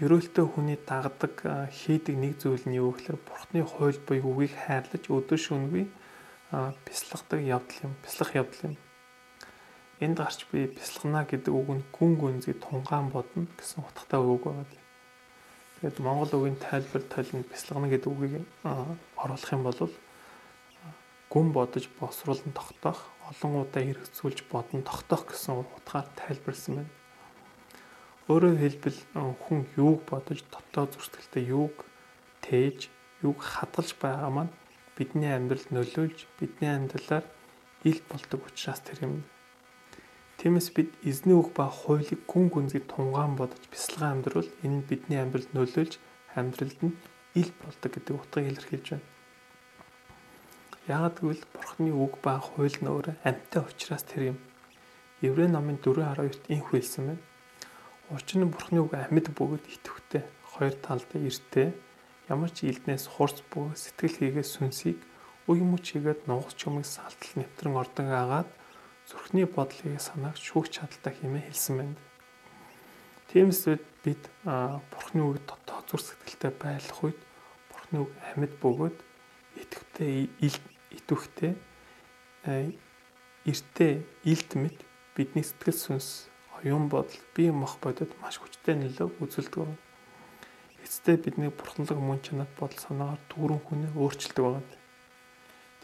Ерөөлтөө 0.01 0.45
хүний 0.47 0.79
дагдаг 0.81 1.35
хийдэг 1.69 2.15
нэг 2.17 2.33
зүйл 2.41 2.65
нь 2.65 2.79
юу 2.79 2.95
гэхээр 2.95 3.19
бурхны 3.21 3.61
хууль 3.61 3.99
буюу 4.01 4.33
үгийг 4.33 4.55
хайрлаж 4.57 5.03
өдөр 5.05 5.37
шөнөгүй 5.37 5.85
бясалгадаг 6.51 7.39
явдал 7.39 7.79
юм. 7.83 7.95
Бясалгах 8.03 8.35
явдал 8.35 8.71
юм. 8.71 8.77
Энд 10.01 10.17
гарч 10.17 10.45
би 10.51 10.67
бясалгана 10.67 11.23
гэдэг 11.23 11.53
үг 11.53 11.69
нь 11.71 11.83
гүн 11.95 12.17
гүнзгий 12.19 12.57
тунгаан 12.59 13.09
бодно 13.09 13.47
гэсэн 13.55 13.85
утгатай 13.85 14.19
үг 14.19 14.43
байна. 14.49 14.65
Тэгээд 15.79 15.99
Монгол 16.03 16.41
үгийн 16.41 16.59
тайлбар 16.59 17.03
толинд 17.07 17.47
бясалгана 17.47 17.87
гэдэг 17.87 18.09
үгийг 18.11 18.45
оруулах 19.15 19.51
юм 19.53 19.63
бол 19.63 19.79
гүн 21.31 21.47
бодож 21.55 21.87
босруулан 21.95 22.51
тогтоох, 22.51 23.07
олон 23.31 23.63
удаа 23.63 23.81
хэрэгцүүлж 23.87 24.51
бодон 24.51 24.83
тогтоох 24.83 25.31
гэсэн 25.31 25.63
утгаар 25.63 26.09
тайлбарлсан 26.19 26.83
байна. 26.83 26.91
Өөрөөр 28.27 28.57
хэлбэл 28.59 28.99
хүн 29.15 29.63
юуг 29.79 30.03
бодож 30.11 30.43
дотоод 30.51 30.91
зурсгэлтэй 30.99 31.47
юуг 31.47 31.87
тээж, 32.43 32.91
юуг 33.23 33.39
хадгалж 33.39 33.95
байгаа 33.95 34.29
маань 34.29 34.53
бидний 35.01 35.33
амьдралд 35.33 35.73
нөлөөлж, 35.73 36.29
бидний 36.37 36.69
амьдралаар 36.69 37.25
ил 37.89 37.99
болдог 38.05 38.45
учраас 38.45 38.85
тэр 38.85 39.09
юм 39.09 39.15
Тиймээс 40.41 40.73
бид 40.73 40.89
эзний 41.05 41.37
үг 41.37 41.53
ба 41.53 41.69
хуулийг 41.69 42.25
гүн 42.25 42.49
гүнзгий 42.49 42.81
тунгаан 42.81 43.37
бодож 43.37 43.61
бясалган 43.69 44.25
амьдрал 44.25 44.49
энэ 44.65 44.81
бидний 44.89 45.21
амьдралд 45.21 45.53
нөлөөлж 45.53 46.01
амьдралд 46.33 46.79
нь 46.81 46.97
ил 47.37 47.49
болдог 47.61 47.89
гэдэг 47.93 48.17
утгыг 48.17 48.49
илэрхийлж 48.49 48.87
байна. 48.89 49.05
Яагад 50.89 51.21
гэвэл 51.21 51.45
Бурхны 51.53 51.93
үг 51.93 52.13
ба 52.25 52.41
хууль 52.41 52.73
нь 52.73 52.89
өөрөө 52.89 53.21
амьтаа 53.21 53.69
учраас 53.69 54.01
тэр 54.01 54.33
юм. 54.33 54.37
Еврей 55.21 55.45
номын 55.45 55.77
4:12-т 55.77 56.49
инх 56.49 56.73
хэлсэн 56.73 57.05
байна. 57.05 57.23
Учир 58.09 58.41
нь 58.41 58.49
Бурхны 58.49 58.81
үг 58.81 58.97
амьд 58.97 59.29
бөгөөд 59.37 59.65
итгэвтэй, 59.77 60.25
хоёр 60.57 60.73
талдаа 60.81 61.21
эртээ, 61.21 61.69
ямар 62.31 62.51
ч 62.55 62.71
илднээс 62.71 63.05
хурц 63.11 63.43
бөгөөд 63.51 63.75
сэтгэл 63.75 64.15
хийгээ 64.31 64.47
сүнсийг 64.47 64.99
үе 65.51 65.59
мөч 65.59 65.99
хийгээд 65.99 66.31
нугас 66.31 66.55
чумыг 66.55 66.87
салтал 66.87 67.33
нэвтрэн 67.35 67.75
ордог 67.75 68.07
агаад 68.07 68.49
зүрхний 69.03 69.43
бодлыг 69.43 69.99
санааг 69.99 70.39
шүүх 70.39 70.71
чадaltaа 70.71 71.11
хэмээн 71.11 71.45
хэлсэн 71.51 71.75
байна. 71.75 71.99
Тиймээс 73.27 73.63
бид 74.03 74.23
Бурхны 74.43 75.21
үг 75.27 75.43
дотоод 75.43 75.85
зүр 75.91 76.01
сэтгэлтэй 76.01 76.51
байх 76.55 77.03
үед 77.03 77.19
Бурхны 77.67 78.07
үг 78.07 78.11
амьд 78.31 78.53
бөгөөд 78.63 78.97
итгэвтэй 79.59 80.31
итвэхтэй 80.95 81.53
эртээ 83.45 83.93
илт 84.23 84.51
мэд 84.55 84.77
бидний 85.15 85.43
сэтгэл 85.43 85.99
сүнс 85.99 86.31
оюун 86.61 86.87
бодол 86.87 87.19
бие 87.35 87.51
мах 87.51 87.77
бодод 87.83 88.13
маш 88.21 88.39
хүчтэй 88.39 88.75
нөлөө 88.77 89.19
үзүүлдэг 89.19 89.90
Эцэстээ 90.91 91.23
бидний 91.23 91.47
бурханлаг 91.47 91.99
мөн 92.03 92.19
чанар 92.19 92.51
бодол 92.59 92.75
санаагаар 92.75 93.23
дүүрэн 93.31 93.63
хүнээ 93.63 93.91
өөрчилдөг 93.95 94.43
байна. 94.43 94.75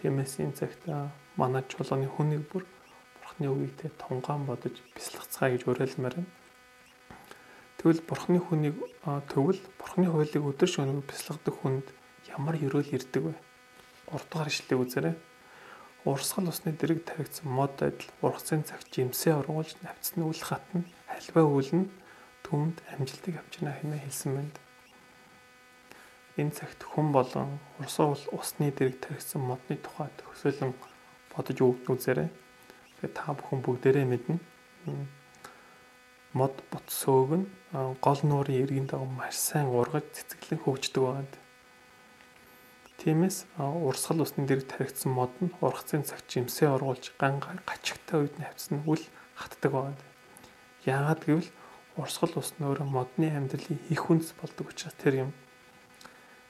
Тиймээс 0.04 0.36
энэ 0.44 0.60
цагт 0.60 0.84
манай 1.40 1.64
чуулганы 1.64 2.12
хүнийг 2.12 2.44
бүр 2.52 2.68
бурхны 3.24 3.48
үгийгтэй 3.48 3.96
тунгаан 3.96 4.44
бодож 4.44 4.76
бясалгацгаа 4.92 5.56
гэж 5.56 5.64
уриалмаар 5.64 6.16
байна. 6.20 6.28
Тэгвэл 7.80 8.04
бурхны 8.04 8.40
хүнийг 8.44 8.76
тэгвэл 9.32 9.64
бурхны 9.80 10.12
хуулийг 10.12 10.44
өдөр 10.44 10.70
шөнөгүй 10.76 11.08
бясалгадаг 11.08 11.56
хүнд 11.56 11.88
ямар 12.28 12.60
ерөөл 12.60 12.92
ирдэг 12.92 13.32
вэ? 13.32 13.36
Урдгаар 14.12 14.52
ишлэгийг 14.52 14.84
үзээрэй. 14.84 15.16
Урсгал 16.04 16.52
усны 16.52 16.76
дэрэг 16.76 17.08
тавигдсан 17.08 17.48
мод 17.48 17.80
адил 17.80 18.12
ургацын 18.20 18.68
цагт 18.68 18.92
жимсээ 18.92 19.40
ургуулж 19.40 19.80
навцны 19.88 20.28
үл 20.28 20.44
хатна 20.44 20.84
хальваа 21.08 21.48
үлнэ 21.48 21.88
түмд 22.44 22.84
амжилтыг 22.92 23.40
авч 23.40 23.64
байна 23.64 23.80
хэмээн 23.80 24.04
хэлсэн 24.04 24.36
байна. 24.36 24.67
Энэ 26.38 26.54
цагт 26.54 26.82
хүн 26.86 27.12
болон 27.12 27.58
урсгал 27.82 28.18
усны 28.32 28.72
дэрэг 28.72 29.02
тавигдсан 29.02 29.42
модны 29.42 29.76
тухай 29.82 30.10
төгсөлөн 30.22 30.74
бодож 31.34 31.58
үзээрэй 31.62 32.30
Тэгээ 32.98 33.14
та 33.14 33.30
бүхэн 33.30 33.62
бүгдээрээ 33.62 34.06
мэднэ. 34.10 34.42
Мод 36.34 36.58
бут 36.74 36.86
сөөг 36.90 37.30
нь 37.38 37.46
гол 38.02 38.22
нуурын 38.26 38.58
эргийн 38.66 38.90
дагуу 38.90 39.06
маш 39.06 39.38
сайн 39.38 39.70
ургаж 39.70 40.02
цэцэглэн 40.18 40.66
хөгждөг 40.66 41.04
байна. 41.06 41.38
Тиймээс 42.98 43.46
урсгал 43.62 44.26
усны 44.26 44.50
дэрэг 44.50 44.66
таригдсан 44.66 45.14
мод 45.14 45.30
нь 45.46 45.54
ургацын 45.62 46.10
цагт 46.10 46.26
жимсээ 46.26 46.74
оргуулж 46.74 47.14
гангаар 47.22 47.62
гачигтай 47.70 48.18
үед 48.18 48.42
навцсан 48.42 48.82
үл 48.90 49.04
хатдаг 49.38 49.72
байна. 49.78 50.02
Яагаад 50.90 51.22
гэвэл 51.22 51.54
урсгал 52.02 52.34
ус 52.34 52.58
өөрөө 52.58 52.90
модны 52.90 53.30
амьдралын 53.30 53.78
их 53.94 54.10
хүнс 54.10 54.34
болдог 54.42 54.74
учраас 54.74 54.98
тэр 54.98 55.30
юм. 55.30 55.32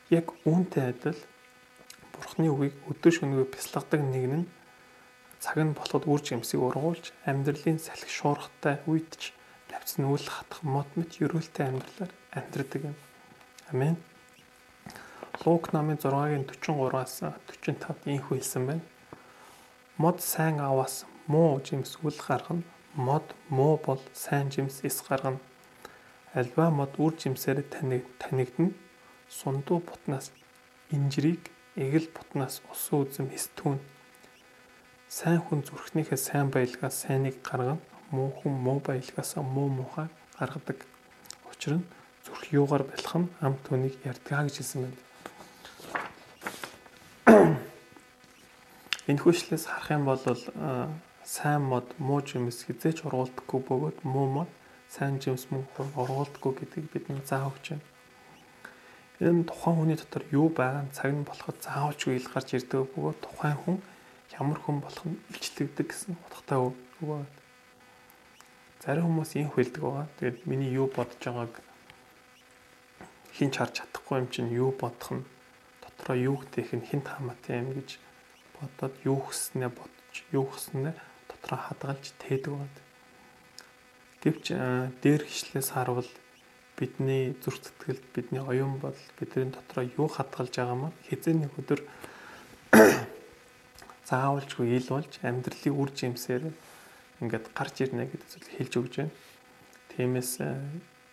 Яг 0.09 0.31
үүнтэй 0.47 0.93
адил 0.95 1.19
Бурхны 2.15 2.47
үгийг 2.49 2.75
өдөр 2.89 3.13
шөнөгүй 3.13 3.47
бясалгадаг 3.51 4.01
нэг 4.01 4.25
нь 4.31 4.45
цаг 5.43 5.59
нь 5.61 5.75
болоход 5.77 6.07
үр 6.07 6.21
жимсийг 6.23 6.63
ургуулж 6.63 7.11
амьдралын 7.29 7.77
салхи 7.77 8.09
шуурхтай 8.09 8.79
ч 9.19 9.35
тавцсан 9.67 10.07
үл 10.07 10.23
хатах 10.23 10.63
мод 10.63 10.89
мэт 10.95 11.19
ерөөлтэй 11.21 11.67
амьдралаар 11.67 12.11
амьдрдаг 12.33 12.81
юм. 12.89 12.95
Амен. 13.69 13.95
Лук 15.45 15.75
намын 15.75 15.99
6-гийн 15.99 16.47
43-аас 16.49 17.21
45-д 17.51 18.07
ийхүү 18.15 18.39
хэлсэн 18.39 18.63
байна. 18.65 18.85
Мод 19.99 20.23
сайн 20.23 20.63
аваас 20.63 21.05
муу 21.27 21.59
жимс 21.61 21.99
үл 22.01 22.15
гаргана. 22.15 22.63
Мод 22.95 23.35
муу 23.51 23.77
бол 23.77 24.01
сайн 24.13 24.49
жимс 24.49 24.81
эс 24.87 25.03
гаргана. 25.03 25.43
Альва 26.33 26.71
мод 26.71 26.95
үр 26.97 27.13
жимсээр 27.13 27.61
таnig 27.69 28.07
танигдна. 28.17 28.71
Сундуу 29.29 29.79
бутнаас 29.79 30.31
инжирийг, 30.91 31.51
эгэл 31.75 32.07
бутнаас 32.15 32.61
усан 32.71 33.03
үзэм 33.03 33.27
хэстүүн 33.31 33.79
Сайн 35.07 35.39
хүн 35.39 35.63
зүрхнийхээ 35.63 36.19
сайн 36.19 36.51
баялгаас 36.51 37.07
сайныг 37.07 37.39
гаргана. 37.39 37.79
Муу 38.11 38.27
хүн 38.35 38.59
муу 38.59 38.83
баялгаас 38.83 39.39
муу 39.39 39.71
муухай 39.71 40.11
гаргадаг. 40.35 40.83
Учир 41.47 41.79
нь 41.79 41.87
зүрх 42.27 42.51
юугаар 42.51 42.83
бэлэх 42.83 43.15
нь 43.15 43.31
ам 43.39 43.55
түүнийг 43.63 44.03
ярьдгаа 44.03 44.43
гэж 44.43 44.55
хэлсэн 44.59 44.83
байна. 44.83 44.99
Энэ 49.07 49.23
хүчлээс 49.23 49.63
харах 49.71 49.95
юм 49.95 50.03
бол 50.11 50.19
сайн 51.23 51.63
мод 51.63 51.87
муу 52.03 52.19
жимс 52.19 52.67
хизээч 52.67 53.07
ургуулдаггүй 53.07 53.61
бөгөөд 53.63 53.97
муу 54.03 54.27
мод 54.27 54.51
сайн 54.91 55.23
жимс 55.23 55.47
мөн 55.47 55.63
ургуулдаггүй 55.95 56.51
гэдгийг 56.67 56.91
бидний 56.91 57.23
заах 57.23 57.55
гэж 57.63 57.79
байна. 57.79 57.96
Энэ 59.17 59.49
тухайн 59.49 59.75
хүний 59.77 59.97
дотор 59.97 60.23
юу 60.29 60.53
байгаа 60.53 60.85
нь 60.85 60.93
цаг 60.93 61.09
нь 61.09 61.25
болоход 61.25 61.57
заавалчгүй 61.65 62.21
ил 62.21 62.29
гарч 62.29 62.53
ирдэг 62.53 62.85
бөгөөд 62.93 63.17
тухайн 63.25 63.57
хүн 63.57 63.77
ямар 64.37 64.59
хүн 64.61 64.77
болох 64.77 65.05
нь 65.09 65.17
илчлэгдэг 65.33 65.87
гэсэн 65.89 66.13
утгатай 66.21 66.59
байна. 67.01 67.25
Зарим 68.85 69.09
хүмүүс 69.09 69.31
ийм 69.33 69.49
хэлдэг 69.49 69.81
байгаа. 69.81 70.05
Тэгээд 70.21 70.45
миний 70.45 70.69
юу 70.69 70.85
бодож 70.85 71.17
байгааг 71.17 71.53
хин 73.33 73.49
ч 73.49 73.57
харж 73.57 73.73
чадахгүй 73.81 74.15
юм 74.21 74.27
чинь 74.29 74.53
юу 74.53 74.69
бодох 74.69 75.09
нь 75.17 75.25
дотроо 75.81 76.17
юу 76.17 76.37
гээх 76.53 76.77
нь 76.77 76.85
хинт 76.85 77.09
хамаатай 77.09 77.65
юм 77.65 77.73
гэж 77.73 77.97
бодоод 78.61 78.93
юу 79.01 79.17
хүснээ 79.25 79.69
бодож 79.73 80.15
юу 80.29 80.45
хүснээ 80.45 80.93
дотроо 81.25 81.57
хадгалж 81.57 82.05
тээдэг 82.21 82.53
байна. 82.53 82.81
Гэвч 84.21 84.45
дээр 85.01 85.21
хишлээс 85.25 85.73
харвал 85.73 86.09
бидний 86.77 87.33
зүрх 87.41 87.59
сэтгэлд 87.65 88.05
бидний 88.13 88.41
оюун 88.41 88.77
бодол 88.77 89.09
бидний 89.19 89.49
дотроо 89.49 89.85
юу 89.97 90.07
хадгалж 90.07 90.53
байгаа 90.53 90.77
маа 90.77 90.93
хизээ 91.09 91.33
нэг 91.33 91.51
өдөр 91.57 91.81
заавалжгүй 94.09 94.77
ил 94.77 94.87
болж 94.93 95.13
амьдралын 95.25 95.73
үр 95.73 95.89
жимсээр 95.91 96.43
ингээд 97.21 97.45
гарч 97.57 97.75
ирнэ 97.81 98.05
гэдэг 98.05 98.29
зүйл 98.29 98.53
хэлж 98.55 98.73
өгч 98.77 98.93
байна. 99.01 99.15
Тиймээс 99.97 100.31
э, 100.45 100.53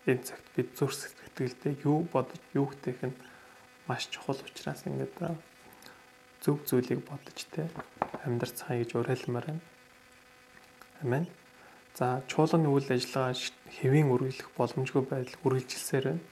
энэ 0.05 0.23
цагт 0.29 0.47
бид 0.53 0.69
зүрх 0.77 0.93
сэтгэлдээ 0.93 1.81
юу 1.89 2.05
бодож 2.13 2.43
юу 2.53 2.69
хийх 2.69 3.01
нь 3.01 3.17
маш 3.89 4.13
чухал 4.13 4.37
учраас 4.37 4.85
ингээд 4.85 5.17
э, 5.25 5.33
зөв 6.45 6.61
зүйлийг 6.69 7.01
бодож 7.09 7.41
те 7.49 7.73
амьдрал 8.29 8.53
цаа 8.53 8.77
гэж 8.77 9.01
уриалмаар 9.01 9.49
байна. 9.49 9.65
Амен. 11.01 11.25
За 11.95 12.23
чуулганы 12.31 12.69
үйл 12.69 12.91
ажиллагаа 12.91 13.35
хэвийн 13.79 14.11
үргэлжлэх 14.11 14.51
боломжгүй 14.59 15.03
байдал 15.07 15.43
үргэлжилсээр 15.47 16.05
байна. 16.11 16.25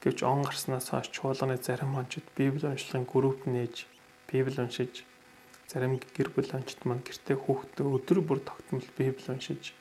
Гэвч 0.00 0.18
он 0.24 0.44
гарснаас 0.44 0.88
хойш 0.88 1.08
чуулганы 1.12 1.56
зарим 1.60 1.96
онцод 2.00 2.24
Библи 2.36 2.66
уншлагын 2.68 3.08
групп 3.08 3.44
нээж 3.44 3.86
Библи 4.28 4.60
уншиж 4.60 5.04
Зарим 5.74 5.96
гэр 5.96 6.28
бүл 6.28 6.50
онцт 6.54 6.80
маань 6.84 7.00
гэртээ 7.00 7.34
хүүхдээ 7.40 7.86
өдөр 7.88 8.18
бүр 8.20 8.40
тогтмол 8.44 8.88
библ 8.94 9.26
уншиж 9.32 9.72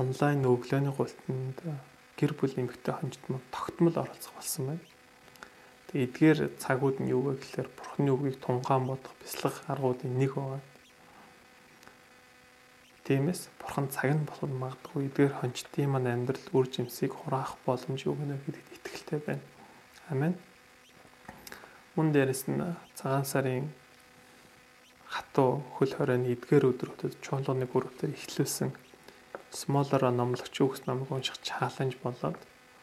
онлайн 0.00 0.48
өглөөний 0.48 0.92
гуйлтанд 0.96 1.60
гэр 2.16 2.32
бүл 2.34 2.56
эмэгтэй 2.56 2.94
хонжт 2.96 3.22
маань 3.28 3.46
тогтмол 3.52 3.96
оролцох 4.00 4.32
болсон 4.32 4.64
байна. 4.72 4.84
Тэгээ 5.92 6.06
эдгээр 6.08 6.38
цагууд 6.56 6.96
нь 7.04 7.12
юу 7.12 7.22
вэ 7.30 7.32
гэхээр 7.36 7.68
Бурхны 7.76 8.10
үгийг 8.16 8.36
тунгаан 8.40 8.88
бодох 8.88 9.14
бяцлах 9.20 9.60
аргуудын 9.68 10.16
нэг 10.16 10.32
байна. 10.34 10.64
Тиймээс 13.06 13.54
бурхан 13.62 13.86
цаг 13.86 14.10
нь 14.18 14.26
болоход 14.26 14.50
магадгүй 14.50 15.06
эдгээр 15.06 15.38
хончтын 15.38 15.86
маань 15.94 16.10
амьдрал 16.10 16.42
үр 16.50 16.66
жимсийг 16.66 17.14
хураах 17.14 17.54
боломж 17.62 18.02
өгнө 18.02 18.34
гэдэгт 18.42 18.74
итгэлтэй 18.82 19.20
байна. 19.22 19.44
Амен. 20.10 20.34
Мөн 21.94 22.10
дээрэс 22.10 22.50
нь 22.50 22.58
цагаан 22.98 23.22
сарын 23.22 23.70
хатуу 25.06 25.62
хөл 25.78 25.94
хоройны 25.94 26.34
эдгээр 26.34 26.66
өдрүүдэд 26.66 27.22
чуулганы 27.22 27.70
бүрэлдэхүүн 27.70 28.18
эхлүүлсэн 28.18 28.70
Смолоро 29.54 30.10
номлогч 30.10 30.58
үгс 30.66 30.82
намыг 30.90 31.08
унших 31.14 31.38
чаленж 31.46 31.94
болоод 32.02 32.34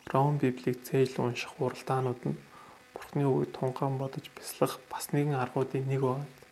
Ром 0.07 0.39
Библийг 0.39 0.87
цээл 0.87 1.19
унших 1.19 1.59
уралдаанууд 1.59 2.21
нь 2.31 2.39
Бурхны 2.95 3.27
үгийг 3.27 3.51
тунгаан 3.51 3.99
бодож 3.99 4.25
бяцлах 4.31 4.79
бас 4.87 5.11
нэгэн 5.11 5.35
аргуудын 5.35 5.83
нэг 5.83 6.01
байна. 6.01 6.42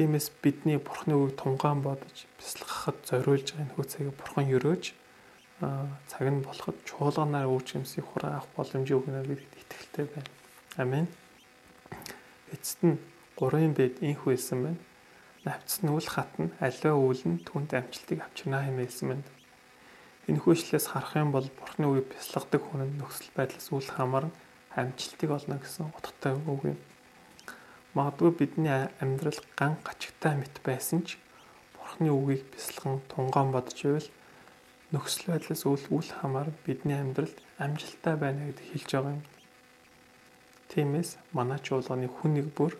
Тиймээс 0.00 0.32
бидний 0.40 0.80
Бурхны 0.80 1.12
үгийг 1.12 1.36
тунгаан 1.36 1.84
бодож 1.84 2.24
бяцлахад 2.40 3.04
зориулж 3.04 3.52
байгаа 3.52 3.68
нөхөө 3.68 3.84
цагийг 3.84 4.16
Бурхан 4.16 4.48
өрөөж 4.48 4.84
цаг 6.08 6.24
нь 6.24 6.40
болоход 6.40 6.80
чуулганаар 6.88 7.52
үр 7.52 7.60
жимсийг 7.60 8.08
хураах 8.08 8.48
боломж 8.56 8.88
өгнө 8.88 9.20
гэдэгт 9.28 9.60
итгэлтэй 9.60 10.04
байна. 10.08 10.32
Амен. 10.80 11.06
Эцэст 12.48 12.80
нь 12.80 12.96
гурван 13.36 13.76
бед 13.76 14.00
инх 14.00 14.24
хэлсэн 14.24 14.72
байна. 14.72 14.80
Навцсан 15.44 15.92
үл 15.92 16.08
хатна 16.08 16.48
аливаа 16.64 16.96
үйл 16.96 17.20
нь 17.28 17.44
түнд 17.44 17.76
амжилтыг 17.76 18.24
авчирнаа 18.24 18.64
хэмээсэн 18.72 19.04
байна. 19.04 19.28
Энэхүү 20.32 20.52
ишлээс 20.56 20.96
харах 20.96 21.12
юм 21.20 21.28
бол 21.28 21.44
Бурхны 21.44 21.84
үгийг 21.92 22.08
бяцлагдаг 22.16 22.64
хүн 22.64 22.88
нөхцөл 22.96 23.36
байдлаас 23.36 23.68
үл 23.68 23.84
хамааран 23.84 24.32
амжилтыг 24.72 25.28
олно 25.28 25.60
гэсэн 25.60 25.92
утгатай 25.92 26.40
үг 26.40 26.72
юм. 26.72 26.80
Магадгүй 27.94 28.30
бидний 28.38 28.86
амьдрал 29.02 29.40
ган 29.58 29.74
гачигтай 29.82 30.38
мэт 30.38 30.62
байсан 30.62 31.02
ч 31.02 31.18
Бурхны 31.74 32.14
үгийг 32.14 32.46
бясалган 32.54 33.02
тунгаан 33.10 33.50
бодж 33.50 33.78
ивэл 33.82 34.06
нөхцөл 34.94 35.34
байдлаас 35.34 35.62
үл 35.66 35.84
үл 35.90 36.08
хамаар 36.22 36.54
бидний 36.62 36.94
амьдралд 36.94 37.34
амжилттай 37.58 38.14
байна 38.14 38.46
гэдгийг 38.46 38.70
хэлж 38.70 38.90
байгаа 38.94 39.14
юм. 39.18 39.22
Тиймээс 40.70 41.10
манай 41.34 41.58
чуулганы 41.58 42.06
хүн 42.06 42.38
нэг 42.38 42.54
бүр 42.54 42.78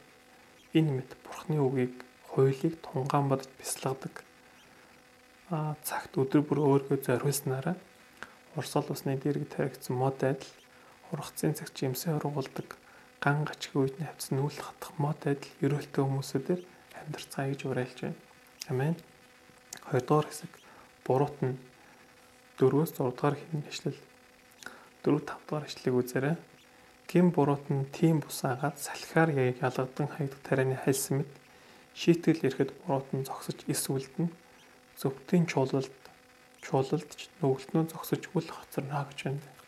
энэ 0.78 1.02
мэт 1.02 1.10
Бурхны 1.26 1.58
үгийг 1.58 1.94
хуулийг 2.30 2.78
тунгаан 2.78 3.26
бодож 3.26 3.50
бясалгадаг 3.58 4.14
а 5.50 5.74
цагт 5.82 6.14
өдөр 6.14 6.46
бүр 6.46 6.58
өөргөө 6.62 6.98
зориулснараа 7.02 7.74
урсгал 8.54 8.94
усны 8.94 9.18
дэрэг 9.18 9.50
таригдсан 9.50 9.98
мод 9.98 10.22
адил 10.22 10.46
ургацын 11.10 11.58
цагт 11.58 11.74
жимсээ 11.74 12.14
ургуулдаг 12.14 12.78
ган 13.20 13.44
гачгийн 13.44 13.80
үед 13.84 13.96
навц 14.00 14.32
нүүл 14.32 14.56
хатах 14.64 14.96
мод 14.96 15.20
адил 15.28 15.52
ерөөлтэй 15.60 16.00
хүмүүсүүдээр 16.00 16.62
амьдрцгаа 16.96 17.52
гэж 17.52 17.60
уриалж 17.68 17.98
байна. 18.00 18.20
Амен. 18.72 18.96
2 19.92 20.00
дугаар 20.08 20.26
хэсэг 20.32 20.52
буруут 21.04 21.36
нь 21.44 21.60
4-өөс 22.56 22.96
6 22.96 23.12
дугаар 23.12 23.36
хэвшлэл 23.36 24.00
4 25.04 25.20
5 25.20 25.36
дугаар 25.44 25.64
хэвшлийг 25.68 25.94
үзээрэй. 26.00 26.36
Гим 27.12 27.28
буруут 27.36 27.68
нь 27.68 27.84
тийм 27.92 28.24
бусаагаад 28.24 28.80
салхиар 28.80 29.36
ялгадан 29.36 30.08
хаягдах 30.08 30.40
тарианы 30.40 30.80
хайлсан 30.80 31.20
мэт 31.20 31.32
шийтгэл 32.00 32.48
ирэхэд 32.48 32.72
буруут 32.88 33.08
нь 33.12 33.28
зогсож 33.28 33.60
эс 33.68 33.84
үлдэн 33.92 34.32
зөвхтийн 34.96 35.44
чуулалд 35.44 35.92
чуулалд 36.64 37.10
нүгэлтнөө 37.44 37.84
зогсож 37.92 38.22
үл 38.32 38.48
хоцорно 38.48 39.04
гэж 39.12 39.20
байна. 39.28 39.60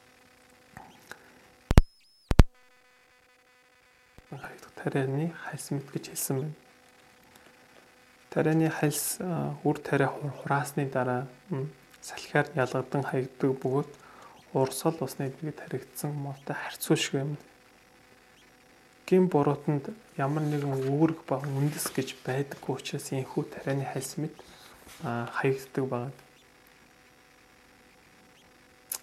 хаягдах 4.41 4.72
тарианы 4.83 5.33
хальс 5.47 5.71
мэт 5.71 5.87
гэж 5.95 6.11
хэлсэн 6.11 6.37
байна. 6.43 6.55
Тарианы 8.31 8.71
хальс 8.71 9.19
үр 9.63 9.79
тариа 9.79 10.11
хураасны 10.11 10.91
дараа 10.91 11.27
салхиар 12.03 12.51
ялгадан 12.59 13.07
хаягддаг 13.07 13.55
бөгөөд 13.63 13.91
урсгал 14.53 14.99
усны 15.01 15.31
дэвгэд 15.31 15.61
харигдсан 15.63 16.11
молтой 16.13 16.57
харьцуу 16.57 16.97
шиг 16.97 17.15
юм. 17.15 17.37
Гин 19.07 19.29
буруутанд 19.29 19.95
ямар 20.17 20.43
нэгэн 20.43 20.91
үүрэг 20.91 21.23
ба 21.29 21.39
үндэс 21.39 21.95
гэж 21.95 22.19
байдаггүй 22.27 22.75
учраас 22.75 23.13
энэхүү 23.15 23.43
тарианы 23.55 23.87
хальс 23.87 24.19
мэт 24.19 24.35
хаягддаг 25.03 25.87
байна. 25.89 26.13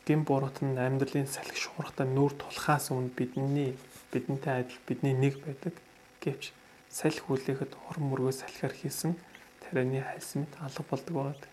Гин 0.05 0.23
буруут 0.25 0.61
нь 0.65 0.77
амьдралын 0.77 1.29
салхи 1.29 1.57
шуурхтай 1.57 2.09
нүүр 2.09 2.33
тулхаас 2.33 2.89
өмнө 2.89 3.13
бидний 3.13 3.77
бидэнтэй 4.11 4.65
адил 4.65 4.79
бидний 4.87 5.13
нэг 5.13 5.39
байдаг. 5.45 5.75
Гэвч 6.21 6.51
салхи 6.89 7.21
хүлээхэд 7.21 7.77
уран 7.89 8.05
мөргөө 8.09 8.33
салхиар 8.33 8.73
хийсэн 8.73 9.15
тарианы 9.61 10.01
хайсмит 10.01 10.53
алга 10.59 10.83
болдог 10.89 11.15
байгаад. 11.15 11.43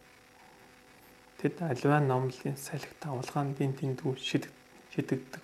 Тэд 1.38 1.61
аливаа 1.61 2.01
номлын 2.01 2.57
салхи 2.57 2.97
давлгаан 3.03 3.53
бин 3.53 3.77
тэндүү 3.77 4.16
шидэгдэг. 4.16 5.42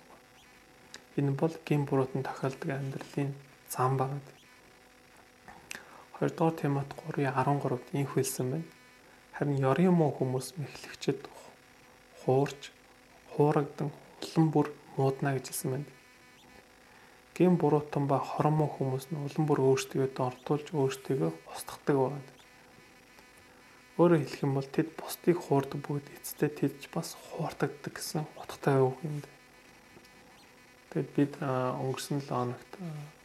Энэ 1.17 1.31
бол 1.37 1.53
гин 1.65 1.85
буруутан 1.85 2.23
тохиолдог 2.25 2.69
амьдралын 2.73 3.33
зам 3.69 3.97
багт. 3.97 4.25
2 6.19 6.29
дугаар 6.33 6.55
Тимот 6.57 6.89
3:13-д 7.05 7.93
инх 7.93 8.13
хэлсэн 8.17 8.51
байна. 8.51 8.69
Харин 9.33 9.61
ёрын 9.61 9.93
муу 9.93 10.11
хүмүүс 10.17 10.57
мэхлэгчэд 10.57 11.21
хуурч 12.21 12.71
хуурагдан 13.33 13.89
улам 14.21 14.45
бүр 14.53 14.67
муудна 14.97 15.33
гэж 15.35 15.45
хэлсэн 15.49 15.69
байна. 15.71 15.87
Гин 17.33 17.57
буруутан 17.57 18.05
ба 18.05 18.21
хормоо 18.21 18.69
хүмүүс 18.69 19.09
нь 19.09 19.17
улам 19.17 19.45
бүр 19.49 19.59
өөрсдөө 19.73 20.13
дордуулж 20.13 20.69
өөрсдөө 20.69 21.33
устгадаг 21.49 21.97
байна. 21.97 22.33
Өөрөөр 23.97 24.21
хэлэх 24.21 24.45
юм 24.45 24.53
бол 24.57 24.69
тэд 24.69 24.93
бусдыг 24.97 25.37
хуурдаг 25.41 25.81
бүгд 25.81 26.13
эцэстээ 26.13 26.49
тэдж 26.53 26.93
бас 26.93 27.17
хуурдагддаг 27.17 27.93
гэсэн 27.93 28.25
утгатай 28.37 28.77
үг 28.85 28.97
юм 29.01 29.17
дээ. 29.25 29.33
Тэгэд 30.93 31.09
бид 31.17 31.33
өнгөрсөн 31.41 32.21
7 32.21 32.29
хоногт 32.29 32.71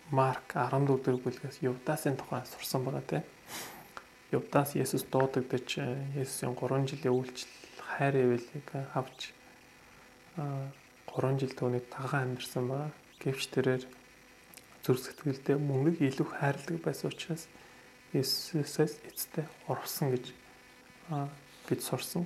Марк 0.09 0.57
14 0.57 1.05
дэх 1.05 1.21
бүлгээс 1.21 1.61
Юдасын 1.61 2.17
тухай 2.17 2.41
сурсан 2.49 2.85
байгаа 2.89 3.05
тийм. 3.05 3.25
Юдас 4.33 4.73
Есүс 4.73 5.05
дуудагдаж 5.13 5.69
Есүсийн 6.17 6.57
3 6.57 6.89
жилийн 6.89 7.13
үйлчлэл 7.13 7.85
хайр 7.85 8.15
эвэлийг 8.25 8.69
авч 8.97 9.37
3 10.37 11.41
жил 11.41 11.53
түүнийг 11.53 11.93
тагаан 11.93 12.37
амьдсан 12.37 12.69
байгаа. 12.69 12.93
Гэвч 13.21 13.53
тэрээр 13.53 13.98
зүрх 14.89 15.05
сэтгэлдээ 15.05 15.61
мөнгөийг 15.61 16.01
илүү 16.01 16.41
хайрладаг 16.41 16.81
байсан 16.81 17.13
учраас 17.13 17.45
Иесусээс 18.17 19.05
эцтэй 19.05 19.45
орсон 19.69 20.17
гэж 20.17 20.33
бид 21.69 21.81
сурсан. 21.85 22.25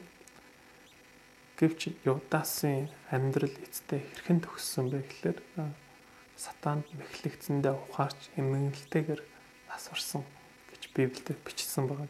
Гэвч 1.59 2.07
Юдасын 2.07 2.87
амьдрал 3.11 3.51
эцтэй 3.67 4.07
хэрхэн 4.07 4.47
төгссөн 4.47 4.95
бэ 4.95 5.03
гэхээр 5.03 5.39
сатаанд 6.39 6.87
мэхлэгцэндээ 6.95 7.75
ухаарч 7.75 8.31
эмгэнэлтэйгээр 8.39 9.23
нас 9.67 9.91
орсон 9.91 10.23
гэж 10.71 10.83
Библиэд 10.95 11.43
бичсэн 11.43 11.91
байгаа. 11.91 12.07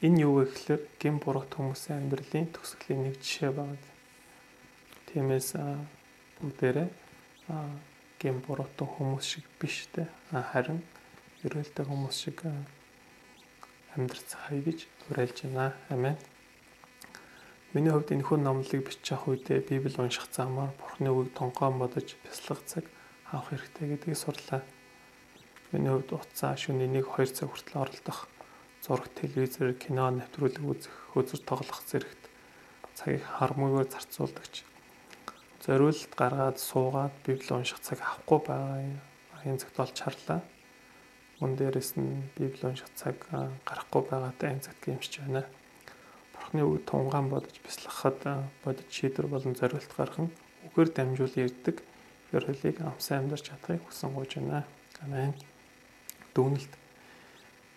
Энэ 0.00 0.24
юу 0.24 0.40
вэ 0.40 0.48
гэхээр 0.48 0.82
гин 0.96 1.20
буруу 1.20 1.44
хүмүүсийн 1.52 2.00
амьдралын 2.08 2.48
төгсгөлийн 2.56 3.12
нэг 3.12 3.20
жишээ 3.20 3.52
байгаа. 3.52 3.76
Тиймээс 5.12 5.52
бүгдээрээ 6.40 6.88
гин 8.22 8.38
буруутай 8.46 8.86
хүмүүс 8.86 9.26
шиг 9.26 9.46
биш 9.58 9.90
те 9.90 10.06
харин 10.30 10.78
ерөөлтэй 11.42 11.84
хүмүүс 11.90 12.16
шиг 12.22 12.46
амьдрцгаая 13.98 14.62
гэж 14.62 14.86
уриалж 15.10 15.42
байна. 15.42 15.74
Амен. 15.90 16.14
Миний 17.74 17.90
хувьд 17.90 18.14
энэхүү 18.14 18.38
номлыг 18.38 18.86
бичих 18.86 19.26
үедээ 19.26 19.66
Библи 19.66 19.98
унших 19.98 20.30
замаар 20.30 20.70
Бурхны 20.78 21.10
үгийг 21.10 21.34
тонгоон 21.34 21.82
бодож 21.82 22.14
бяцлах 22.22 22.62
цаг 22.62 22.86
авах 23.32 23.50
хэрэгтэй 23.50 23.98
гэдгийг 23.98 24.16
сурлаа. 24.16 24.62
Миний 25.74 25.90
хувьд 25.90 26.14
утсаа 26.14 26.54
шөнийн 26.54 26.94
1 26.94 27.02
2 27.02 27.32
цаг 27.32 27.48
хүртэл 27.50 27.82
оролдох, 27.82 28.28
зураг, 28.84 29.08
телевизээр 29.18 29.74
кино 29.82 30.12
нэвтрүүлэг 30.14 30.62
үзэх, 30.62 30.94
хөзөр 31.16 31.40
тоглох 31.48 31.80
зэрэгт 31.88 32.22
цагийг 32.92 33.24
хармуугаар 33.24 33.88
зарцуулдагч 33.88 34.68
зориулт 35.62 36.10
гаргаад 36.18 36.58
суугаад 36.58 37.14
библи 37.24 37.54
унших 37.54 37.78
цаг 37.80 38.02
авахгүй 38.02 38.40
байгаа 38.46 38.82
энэ 39.46 39.62
цагт 39.62 39.78
олж 39.78 39.98
харлаа. 40.02 40.40
Мөн 41.38 41.54
дээрэс 41.54 41.94
нь 42.02 42.26
библи 42.34 42.66
унших 42.66 42.90
цаг 42.98 43.14
гарахгүй 43.62 44.02
байгаатай 44.10 44.58
энэ 44.58 44.64
цагт 44.66 44.82
гэмшиж 44.82 45.22
байна. 45.22 45.46
Бурхны 46.34 46.66
үг 46.66 46.82
тунгаан 46.82 47.30
бодож 47.30 47.54
бяцлахад 47.62 48.18
бодож 48.66 48.88
шийдвэр 48.90 49.30
болон 49.30 49.54
зориулт 49.54 49.92
гаргах 49.94 50.26
нь 50.26 50.34
үгээр 50.66 50.90
дамжуул 50.90 51.34
ярьдаг 51.46 51.76
ерхлийг 52.34 52.82
амсан 52.82 53.22
амьдарч 53.22 53.46
чадахыг 53.46 53.86
хүсэн 53.86 54.10
гуйж 54.14 54.42
байна. 54.42 54.66
Амен. 54.98 55.34
Дүгнэлт 56.34 56.74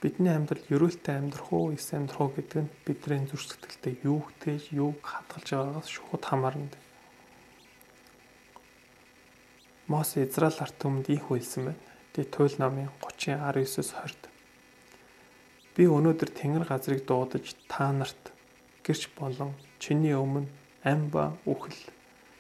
бидний 0.01 0.33
амьдрал 0.33 0.65
ерөөлтэй 0.73 1.21
амьдрах 1.21 1.53
уу, 1.53 1.73
эс 1.73 1.93
амьдрах 1.93 2.21
уу 2.21 2.33
гэдэг 2.33 2.61
нь 2.65 2.73
бидний 2.85 3.25
зүрх 3.29 3.45
сэтгэлтэй 3.45 3.93
юу 4.05 4.21
гэж 4.41 4.73
юуг 4.73 5.01
хадгалж 5.01 5.49
байгаагаас 5.49 5.89
шууд 5.89 6.23
хамаарна. 6.25 6.84
Мосе 9.87 10.25
Израиль 10.25 10.57
ард 10.65 10.79
түмэнд 10.81 11.13
их 11.13 11.29
үйлсэн 11.29 11.69
байна. 11.69 11.81
Тэ 12.17 12.25
туйл 12.25 12.57
намын 12.57 12.89
30-19-с 13.05 13.93
20-д. 13.93 14.33
Би 15.77 15.85
өнөөдөр 15.85 16.29
тэнгэр 16.33 16.65
газрыг 16.65 17.05
дуудаж 17.05 17.53
та 17.69 17.93
нарт 17.93 18.33
гэрч 18.81 19.13
болон 19.13 19.53
чиний 19.77 20.17
өмнө 20.17 20.49
ам 20.81 21.05
ба 21.13 21.37
үхэл, 21.45 21.77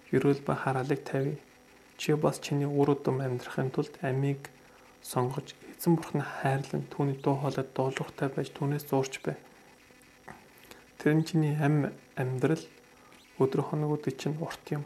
ерөөл 0.09 0.41
ба 0.41 0.57
хараалыг 0.57 1.05
тавья. 1.05 1.37
Чи 2.01 2.17
бас 2.17 2.41
чиний 2.41 2.65
үр 2.65 2.97
удам 2.97 3.21
амьдрахын 3.21 3.69
тулд 3.69 3.93
амийг 4.01 4.49
сонгож 5.05 5.53
эзэн 5.77 6.01
бурхны 6.01 6.25
хайрлан 6.25 6.89
түүний 6.89 7.21
дуу 7.21 7.37
хоолойд 7.45 7.69
дуулууртай 7.77 8.33
байж 8.33 8.49
түүнээс 8.57 8.89
зуурч 8.89 9.21
бай. 9.21 9.37
Тэр 10.97 11.13
нь 11.13 11.27
чиний 11.29 11.53
ам 11.61 11.93
амьдрал 12.17 12.65
өдөр 13.37 13.61
хоногуд 13.69 14.09
чинь 14.17 14.41
урт 14.41 14.65
юм. 14.73 14.81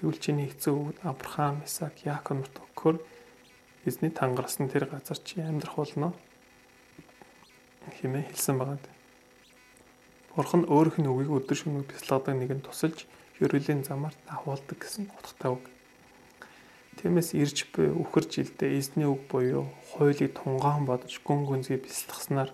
Тэгвэл 0.00 0.16
чиний 0.16 0.48
эцэг 0.48 0.72
өвд 0.72 0.96
Авраам, 1.04 1.60
Исаак, 1.68 2.00
Яаков 2.08 2.40
нарт 2.40 2.56
өгөхөр 2.56 2.96
эзний 3.84 4.08
тангарсан 4.08 4.72
тэр 4.72 4.88
газар 4.88 5.20
чи 5.20 5.44
амьдрах 5.44 5.76
болно 5.76 6.16
хэмээн 8.00 8.32
хэлсэн 8.32 8.56
байгаа. 8.56 8.80
Бурхан 10.32 10.64
өөрийнх 10.64 11.04
нь 11.04 11.10
үгийг 11.12 11.28
өдөр 11.36 11.52
шөнөг 11.52 11.92
бяцлагдаг 11.92 12.32
нэгэн 12.32 12.64
тусалж 12.64 13.04
ерөөлийн 13.44 13.84
замаар 13.84 14.16
давуулдаг 14.24 14.80
гэсэн 14.80 15.12
утгатай 15.12 15.52
үг. 15.52 15.68
Тиймээс 16.96 17.36
ирж 17.36 17.68
буй 17.76 17.92
үхэр 17.92 18.24
жилдээ 18.24 18.80
эзний 18.80 19.04
үг 19.04 19.28
буюу 19.28 19.68
хуулийг 19.92 20.32
тунгаан 20.32 20.88
бодож 20.88 21.12
гүн 21.20 21.44
гүнзгий 21.44 21.76
бяцлагснаар 21.76 22.48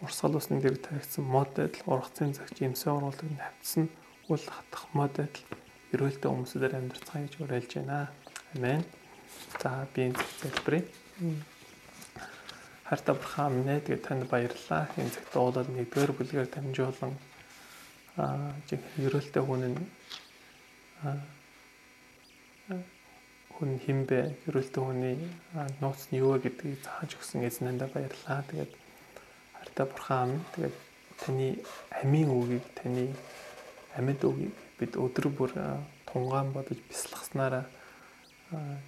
урсгал 0.00 0.40
усны 0.40 0.64
дээр 0.64 0.80
тавигдсан 0.80 1.28
мод 1.28 1.52
байдал 1.52 2.00
ургацын 2.00 2.32
цагч 2.32 2.64
эмсээ 2.64 2.92
оруулдаг 2.92 3.28
навцсан 3.36 3.92
үл 4.32 4.44
хатах 4.48 4.88
мод 4.96 5.12
байдал 5.12 5.59
эрүүлтэй 5.92 6.30
хүмүүсээр 6.30 6.76
амьдрцгаая 6.78 7.26
гэж 7.26 7.34
уриалж 7.42 7.72
байна. 7.74 8.10
Амен. 8.54 8.84
За 9.62 9.86
би 9.94 10.10
энэ 10.10 10.18
залбирая. 10.40 10.84
Хайртай 12.86 13.14
бурхан 13.14 13.52
минь 13.54 13.80
тэгээд 13.80 14.06
танд 14.06 14.24
баярлалаа. 14.30 14.86
Энэ 14.98 15.10
цагт 15.10 15.34
уулал 15.36 15.66
нэгдүгээр 15.66 16.12
бүлгээр 16.14 16.48
дамжуулан 16.50 17.14
аа 18.18 18.50
ерөөлтэй 18.98 19.42
хүн 19.42 19.62
нь 19.70 19.78
хүн 23.54 23.70
хинбэ 23.84 24.18
ерөөлтэй 24.48 24.82
хүний 24.82 25.16
нууц 25.82 26.10
нь 26.10 26.18
юу 26.22 26.34
вэ 26.34 26.50
гэдгийг 26.50 26.82
зааж 26.86 27.10
өгсөн 27.18 27.46
эзнэндээ 27.46 27.88
баярлалаа. 27.94 28.46
Тэгээд 28.50 28.72
хайртай 29.58 29.86
бурхан 29.86 30.28
минь 30.30 30.46
тэгээд 30.54 30.76
таны 31.20 31.48
амийн 32.02 32.30
үгийг 32.30 32.66
таны 32.78 33.14
амьд 33.98 34.22
үгийг 34.24 34.54
бид 34.80 34.96
өдөр 34.96 35.28
бүр 35.28 35.52
тунгаан 36.08 36.50
бодож 36.56 36.80
бясалгаснараа 36.88 37.64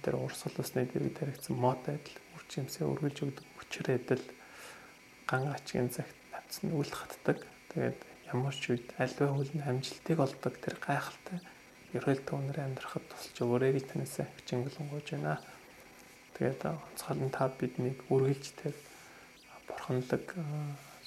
тэр 0.03 0.17
урсгал 0.17 0.59
усны 0.59 0.83
дэрэг 0.89 1.13
таригдсан 1.13 1.55
мод 1.55 1.79
байдал 1.85 2.17
үржимсээ 2.35 2.83
өргөлж 2.83 3.17
өгдөг 3.23 3.45
хүчээр 3.55 3.87
адил 3.95 4.25
ган 5.29 5.47
ачгийн 5.55 5.87
цагт 5.93 6.17
навцсан 6.33 6.73
үл 6.75 6.91
хатдаг. 6.91 7.39
Тэгээд 7.71 7.99
ямар 8.33 8.55
ч 8.57 8.75
үед 8.75 8.91
альва 8.99 9.31
хөл 9.31 9.53
нь 9.55 9.63
амжилтыг 9.63 10.19
олдог 10.19 10.53
тэр 10.59 10.75
гайхалтай 10.83 11.39
ерөөл 11.95 12.21
түүнэр 12.27 12.59
амьдрахад 12.59 13.05
тусалж 13.07 13.37
өгөөрэй 13.39 13.71
гэж 13.77 13.85
танаас 13.87 14.17
хичээнгүлэн 14.19 14.87
гуйж 14.91 15.07
байна. 15.15 15.39
Тэгээд 16.35 16.61
онцгойлон 16.67 17.31
та 17.31 17.47
биднийг 17.47 17.97
үргэлж 18.11 18.45
тэр 18.59 18.73
бурханлаг 19.69 20.25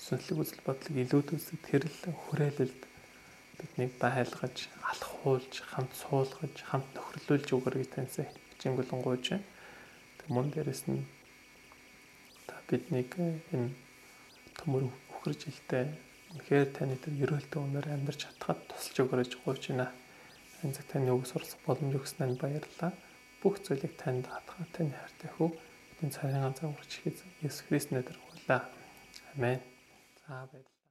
сүнслэг 0.00 0.38
үзэл 0.40 0.62
бодлыг 0.64 0.96
илүүд 1.02 1.28
үздэг 1.34 1.60
тэр 1.66 1.82
л 1.84 2.00
хүрээлэлд 2.24 2.80
биднийг 3.58 3.92
байлгаж, 4.00 4.68
алхуулж, 4.90 5.52
хамт 5.70 5.92
суулгаж, 5.96 6.54
хамт 6.68 6.88
нөхөрлүүлж 6.94 7.48
өгөрэй 7.56 7.86
таньсаа 7.88 8.26
хичээнгүлэн 8.56 9.00
гуйж 9.02 9.24
байна. 9.32 9.46
Тэг 10.18 10.28
мөн 10.32 10.48
дээрэс 10.52 10.82
нь 10.90 11.04
та 12.46 12.54
биднийг 12.68 13.10
энэ 13.18 13.72
төмөр 14.58 14.84
үхэржилтэй 15.12 15.84
үнэхээр 16.32 16.68
таны 16.76 16.96
тэр 17.00 17.14
ерөөлтөө 17.24 17.60
өнөр 17.64 17.86
амьдарч 17.96 18.20
чадхад 18.28 18.60
тусалж 18.68 18.96
өгөрөж 19.04 19.32
гуйж 19.44 19.62
байна. 19.72 19.88
Энэ 20.62 20.76
цаг 20.76 20.86
таны 20.92 21.12
үг 21.12 21.24
суралцах 21.26 21.60
боломж 21.64 21.94
өгснөнд 21.96 22.36
баярлалаа. 22.40 22.92
Бүх 23.40 23.60
зүйлийг 23.64 23.94
танд 24.00 24.24
хатгаа 24.28 24.66
таны 24.74 24.92
хайртай 24.96 25.30
хүү. 25.36 25.50
Энэ 26.02 26.14
царийн 26.14 26.44
ганц 26.44 26.60
амгарч 26.64 26.92
хийх 27.00 27.20
Есүс 27.44 27.64
Христос 27.68 27.92
нэрээр 27.92 28.18
хуйлаа. 28.20 28.62
Амен. 29.36 29.60
За 30.24 30.48
баярлалаа. 30.50 30.75